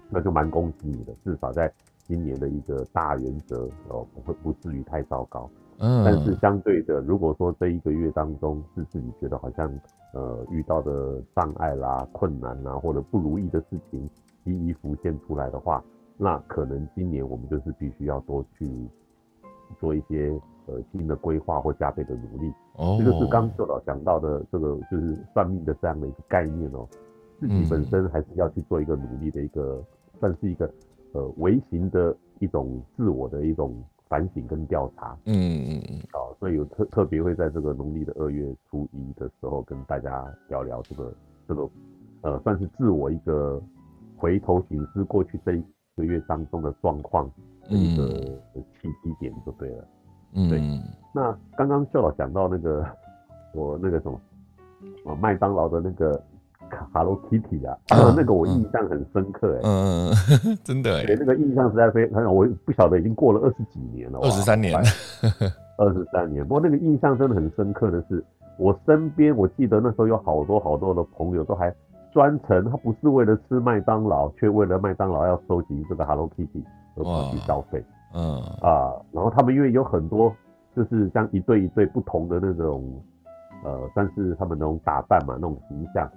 [0.10, 1.72] 那就蛮恭喜你的，至少在
[2.08, 5.50] 今年的一个大原则哦，不会不至于太糟糕。
[5.80, 6.04] 嗯。
[6.06, 9.68] 但是相对的，如果说这一个月当中是自己觉得好像
[10.14, 14.08] 呃遇到的障碍啦、困难啦，或者不如意的事情
[14.44, 15.84] 一一浮现出来的话，
[16.18, 18.70] 那可能今年我们就是必须要多去。
[19.80, 20.30] 做一些
[20.66, 26.88] 呃新的规划或加倍的努力，哦，这个是刚秀导讲到的这个就是算命的这样的一个概念哦，
[27.40, 29.84] 自己本身还是要去做一个努力的一个，
[30.20, 30.72] 算是一个
[31.14, 33.76] 呃微型的一种自我的一种
[34.08, 41.14] 反省跟调查，嗯嗯嗯，好，所以有特特别会在这个农历的二月初一的时候跟大家聊聊这个
[41.48, 41.70] 这个
[42.22, 43.62] 呃算是自我一个
[44.18, 45.64] 回头醒思过去这一
[45.98, 47.30] 个月当中的状况。
[47.70, 48.08] 一个
[48.82, 49.86] 契机点就对了，
[50.34, 50.62] 嗯，对。
[51.14, 52.86] 那刚刚秀老讲到那个
[53.54, 54.20] 我那个什么
[55.06, 56.22] 啊麦当劳的那个
[56.92, 57.78] Hello Kitty 啊，
[58.18, 60.14] 那个我印象很深刻哎，嗯，
[60.64, 64.76] 真的哎，那个印象实在非常，我不晓得已经过了二十几年了，二十三年，
[65.78, 66.44] 二十三年。
[66.44, 68.24] 不过那个印象真的很深刻的是，
[68.58, 71.74] 我身边我记得那时候有好多好多的朋友都还
[72.14, 76.64] 专程，他不是为了吃麦当劳，却为了麦当劳要收集这个 Hello Kitty。
[76.96, 77.84] 而跑去消费，
[78.14, 78.40] 嗯。
[78.62, 80.32] 啊，然后他们因为有很多
[80.76, 82.84] 就是像一对一对不同的那种，
[83.64, 86.08] 呃，算是他们那种打扮嘛，那种形象，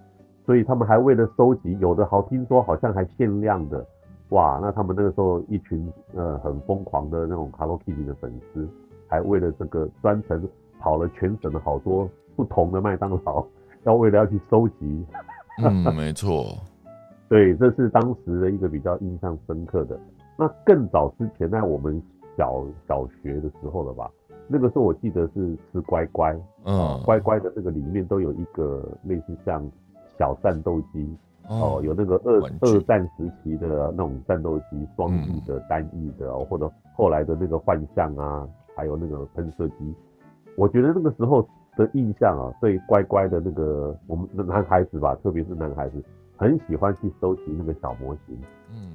[0.45, 3.83] 所以他们还为了收集，有的好听说好像还限量的，
[4.29, 8.69] 哇，那他们那个时候一群呃很疯狂的那种 Hello Kitty 的粉丝，
[9.09, 10.47] 还为了这个专程
[10.79, 13.43] 跑了全省的好多不同的麦当劳，
[13.85, 15.07] 要为了要去收集，
[15.65, 16.59] 嗯，没错，
[17.29, 19.99] 对，这是当时的一个比较印象深刻的。
[20.39, 22.01] 那更早之前，在我们
[22.37, 24.11] 小小学的时候了吧？
[24.49, 29.67] 那个时候我记得是吃乖乖，嗯，乖乖的这个里面都有一个类似像
[30.19, 31.17] 小战斗机，
[31.49, 38.47] 哦，有那个二二战时期的那种战斗机，双翼的、单翼的，或者后来的那个幻象啊，
[38.77, 39.95] 还有那个喷射机。
[40.57, 41.47] 我觉得那个时候
[41.77, 46.03] 的印象啊，对乖乖的那个我们的男孩子吧，特别是男孩子，
[46.37, 48.37] 很喜欢去收集那个小模型，
[48.73, 48.93] 嗯，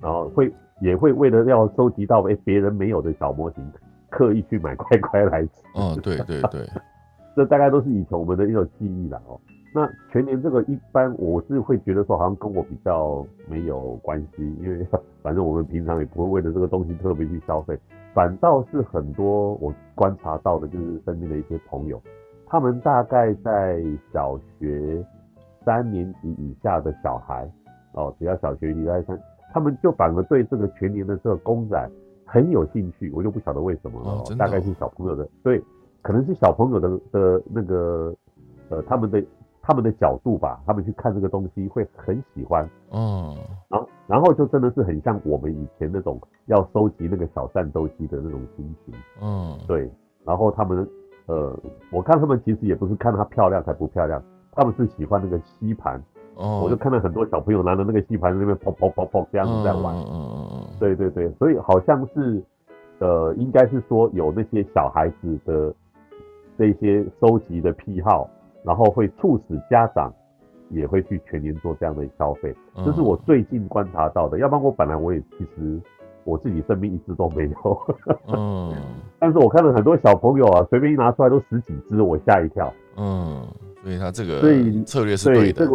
[0.00, 0.52] 然后会。
[0.80, 3.64] 也会为了要收集到哎别人没有的小模型，
[4.10, 5.50] 刻意去买乖乖来吃。
[5.76, 6.66] 嗯，对对对，
[7.36, 9.38] 这大概都是以前我们的一种记忆了哦。
[9.72, 14.84] 那全年这个一般我是会觉得说好像跟我比较没有关系，因为
[15.22, 17.78] 反正我们平常也不会为了这个东西特别去消费。
[18.12, 22.02] 反倒是很多我观察到的就是身边的一些朋友，
[22.52, 23.82] 他们大概在
[24.12, 25.02] 小学
[25.64, 27.50] 三年级以下的小孩
[27.92, 29.18] 哦，只要小学一、二、三。
[29.54, 31.90] 他们就反而对这个全年的这个公仔
[32.26, 34.36] 很有兴趣，我就不晓得为什么了。
[34.36, 35.62] 大概是小朋友的，对，
[36.02, 38.14] 可能是小朋友的的那个
[38.68, 39.24] 呃，他们的
[39.62, 42.68] 他们的角度吧，他们去看这个东西会很喜欢。
[42.90, 43.34] 嗯，
[43.70, 48.94] 然后然后就真的是很像我们以前那种要收集那个小战斗机的那种心情。
[49.22, 49.90] 嗯，对。
[50.22, 50.86] 然后他们
[51.32, 51.58] 呃，
[51.90, 54.22] 我看他们其实也不是看它漂亮才不漂亮，
[54.52, 55.98] 他们是喜欢那个吸盘，
[56.34, 59.96] 哦，我就看到很多小朋友拿着那个吸盘在那边砰砰砰砰这样子在玩。
[59.96, 62.42] 嗯嗯嗯嗯对对对，所以好像是，
[62.98, 65.74] 呃，应该是说有那些小孩子的
[66.58, 68.28] 这些收集的癖好，
[68.62, 70.12] 然后会促使家长
[70.68, 74.38] 也会去全年做这样的消费，嗯，这是我最近观察到的。
[74.38, 75.80] 要不然我本来我也其实
[76.24, 77.78] 我自己身边一只都没有，
[78.34, 78.74] 嗯。
[79.18, 82.72] 但是我看到很多小朋友啊，随便一拿出来都十几只，我吓一跳。
[82.96, 83.46] 嗯，
[83.82, 85.66] 所以他这个所以策略是对的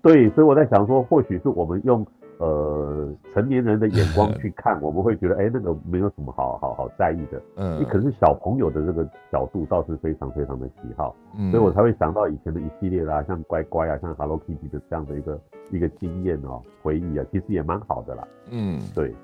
[0.00, 2.06] 对所以我在想说，或许是我们用
[2.38, 7.42] 呃成年人的眼光 去看，我们会觉得，哎，那个没有什么好好好在意的。
[7.56, 7.80] 嗯。
[7.80, 15.40] 你可是小朋友的这个角度倒是非常非常的喜好，嗯，所以我才会想到以前的一系列啦，像乖乖啊，像 Hello Kitty 的这样的一个
[15.72, 18.26] 一个经验哦，回忆啊，其实也蛮好的啦。
[18.50, 18.80] 嗯。
[18.94, 19.14] 对，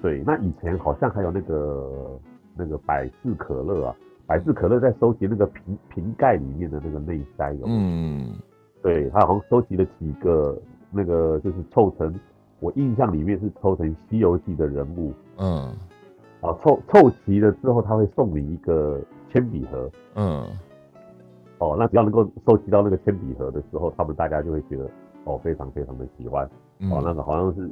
[0.00, 2.18] 对，那以前好像还有那个
[2.56, 3.96] 那个百事可乐啊，
[4.26, 7.66] 百事可乐在收集那个瓶瓶盖里面的那个内塞有有？
[7.68, 8.34] 嗯。
[8.80, 10.56] 对，他好像收集了几个
[10.92, 12.14] 那个，就是凑成，
[12.60, 15.74] 我印象里面是凑成《西游记》的人物嗯。
[16.40, 19.00] 啊，凑凑齐了之后，他会送你一个
[19.32, 20.46] 铅笔盒嗯。
[21.58, 24.88] 哦，那只要能够收集到那个铅笔盒的时候，他们大家就会觉得
[25.24, 26.48] 哦，非常非常的喜欢。
[26.78, 27.68] 嗯，哦，那个好像是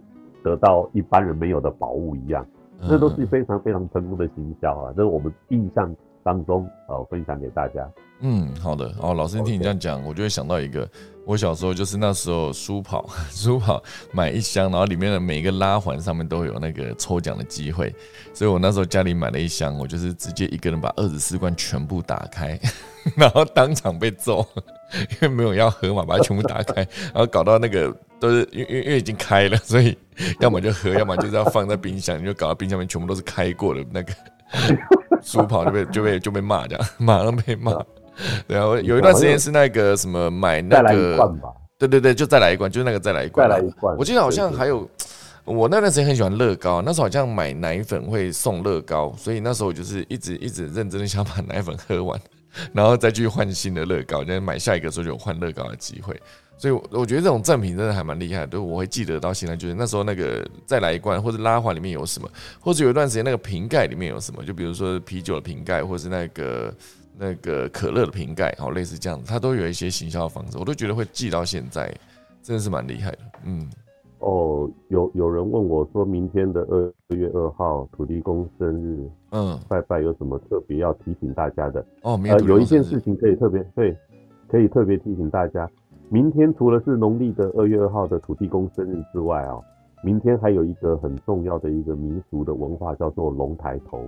[0.47, 2.47] 得到一般人没有的宝物一样，
[2.81, 2.87] 嗯。
[2.89, 5.93] 那都是非常非常成功的行销啊，这是我们印象
[6.27, 7.89] 当中呃分享给大家。
[8.21, 8.93] 嗯，好的。
[8.99, 10.89] 哦，老师听你这样讲，我就会想到一个，
[11.25, 17.95] 我小时候就是那时候书跑， 书跑买一箱，然后里面的每一个拉环上面都有那个抽奖的机会，
[18.33, 22.59] 所以我那时候家里买了一箱，我就是直接一个人把二十四罐全部打开，
[23.17, 24.45] 然后当场被揍，
[25.11, 26.81] 因为没有要喝嘛，把它全部打开，
[27.13, 29.97] 然后搞到那个都是因为因为因为已经开了，所以
[30.41, 34.13] 要么就喝，要么就是要放在冰箱，你就搞到冰箱里面全部都是开过的那个
[35.27, 37.73] 书跑就被就被就被骂这样，马上被骂。
[38.47, 41.37] 对啊，我有一段时间是那个什么买那个，
[41.77, 43.51] 对对对，就再来一罐，就是那个再来一罐啊。
[43.51, 43.95] 再来一罐。
[43.99, 44.89] 我记得好像还有，
[45.45, 52.19] 我那段时间很喜欢乐高，那时候好像买奶粉会送乐高，所以那时候我就是一直一直认真的想把奶粉喝完，
[52.73, 56.21] 然后再去换新的乐高，就买下一个时候有换乐高的机会。
[56.59, 62.27] 所以我，觉得这种赠品真的还蛮厉害的，我会记得到现在，就是那时候那个再来一罐，或者拉环里面有什么，
[62.59, 66.75] 或者有一段时间那个瓶盖里面有什么，就比如说啤酒的瓶盖，或是那个
[67.19, 71.95] 那个可乐的瓶盖，好类似这样子，它都有一些行销的方式，我都觉得会记到现在，
[72.43, 73.19] 真的是蛮厉害的。
[73.45, 73.71] 嗯，
[74.27, 81.85] 哦，有有人问我说，明天的二月二号土地公生日嗯，拜拜有什么特别要提醒大家的？
[82.03, 83.97] 哦，没呃，有一件事事情可以特别对，
[84.49, 85.71] 可以特别提醒大家，
[86.09, 89.61] 明天除了是农历的二月二号的土地公生日之外啊、
[90.03, 93.99] 明天还有一个很重要的一个民俗的文化，叫做龙抬头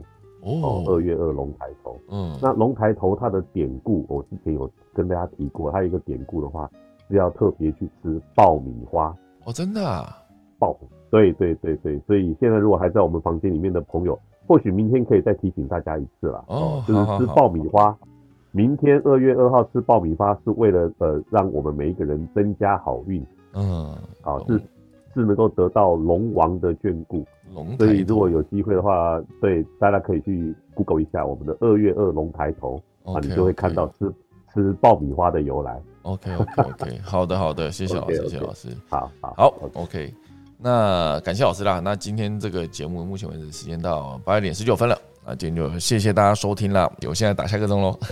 [0.42, 1.96] 哦，二哦，月二龙抬头。
[2.10, 6.68] 嗯，那龙抬头它的典故，我之前有跟大家提过，它有一个典故的话
[7.08, 9.16] 是要特别去吃爆米花。
[9.48, 10.14] 哦，真的啊，
[10.58, 10.76] 爆，
[11.10, 16.44] 对对对对，所以现在如果还在我们房间里面的朋友，或许明天可以再提醒大家一次啦。
[16.48, 17.96] 哦就是吃好好好爆米花。
[18.50, 23.24] 明天二月二号吃爆米花是为了呃让我们每一个人增加好运
[23.54, 23.86] 嗯，
[24.20, 24.60] 啊，是
[25.14, 27.24] 是能够得到龙王的眷顾。
[27.54, 34.12] 龙所以如果有机会的话，对大家可以去 Google 一下我们的二月二龙抬头啊你就会看到吃
[34.52, 35.80] 吃爆米花的由来。
[36.08, 38.68] OK OK OK， 好的好的，谢谢老师，谢谢老师。
[38.88, 40.14] 好好好 OK，OK，
[40.56, 41.80] 那感谢老师啦。
[41.80, 46.90] 那今天这个节目目前为止时间到八点十九分了，那今天就谢谢大家收听啦。
[47.06, 47.98] 我现在打下个钟喽。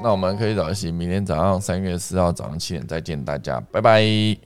[0.00, 4.36] 那我们可以早一起，明天早上三月四号早上七点再见大家，拜拜。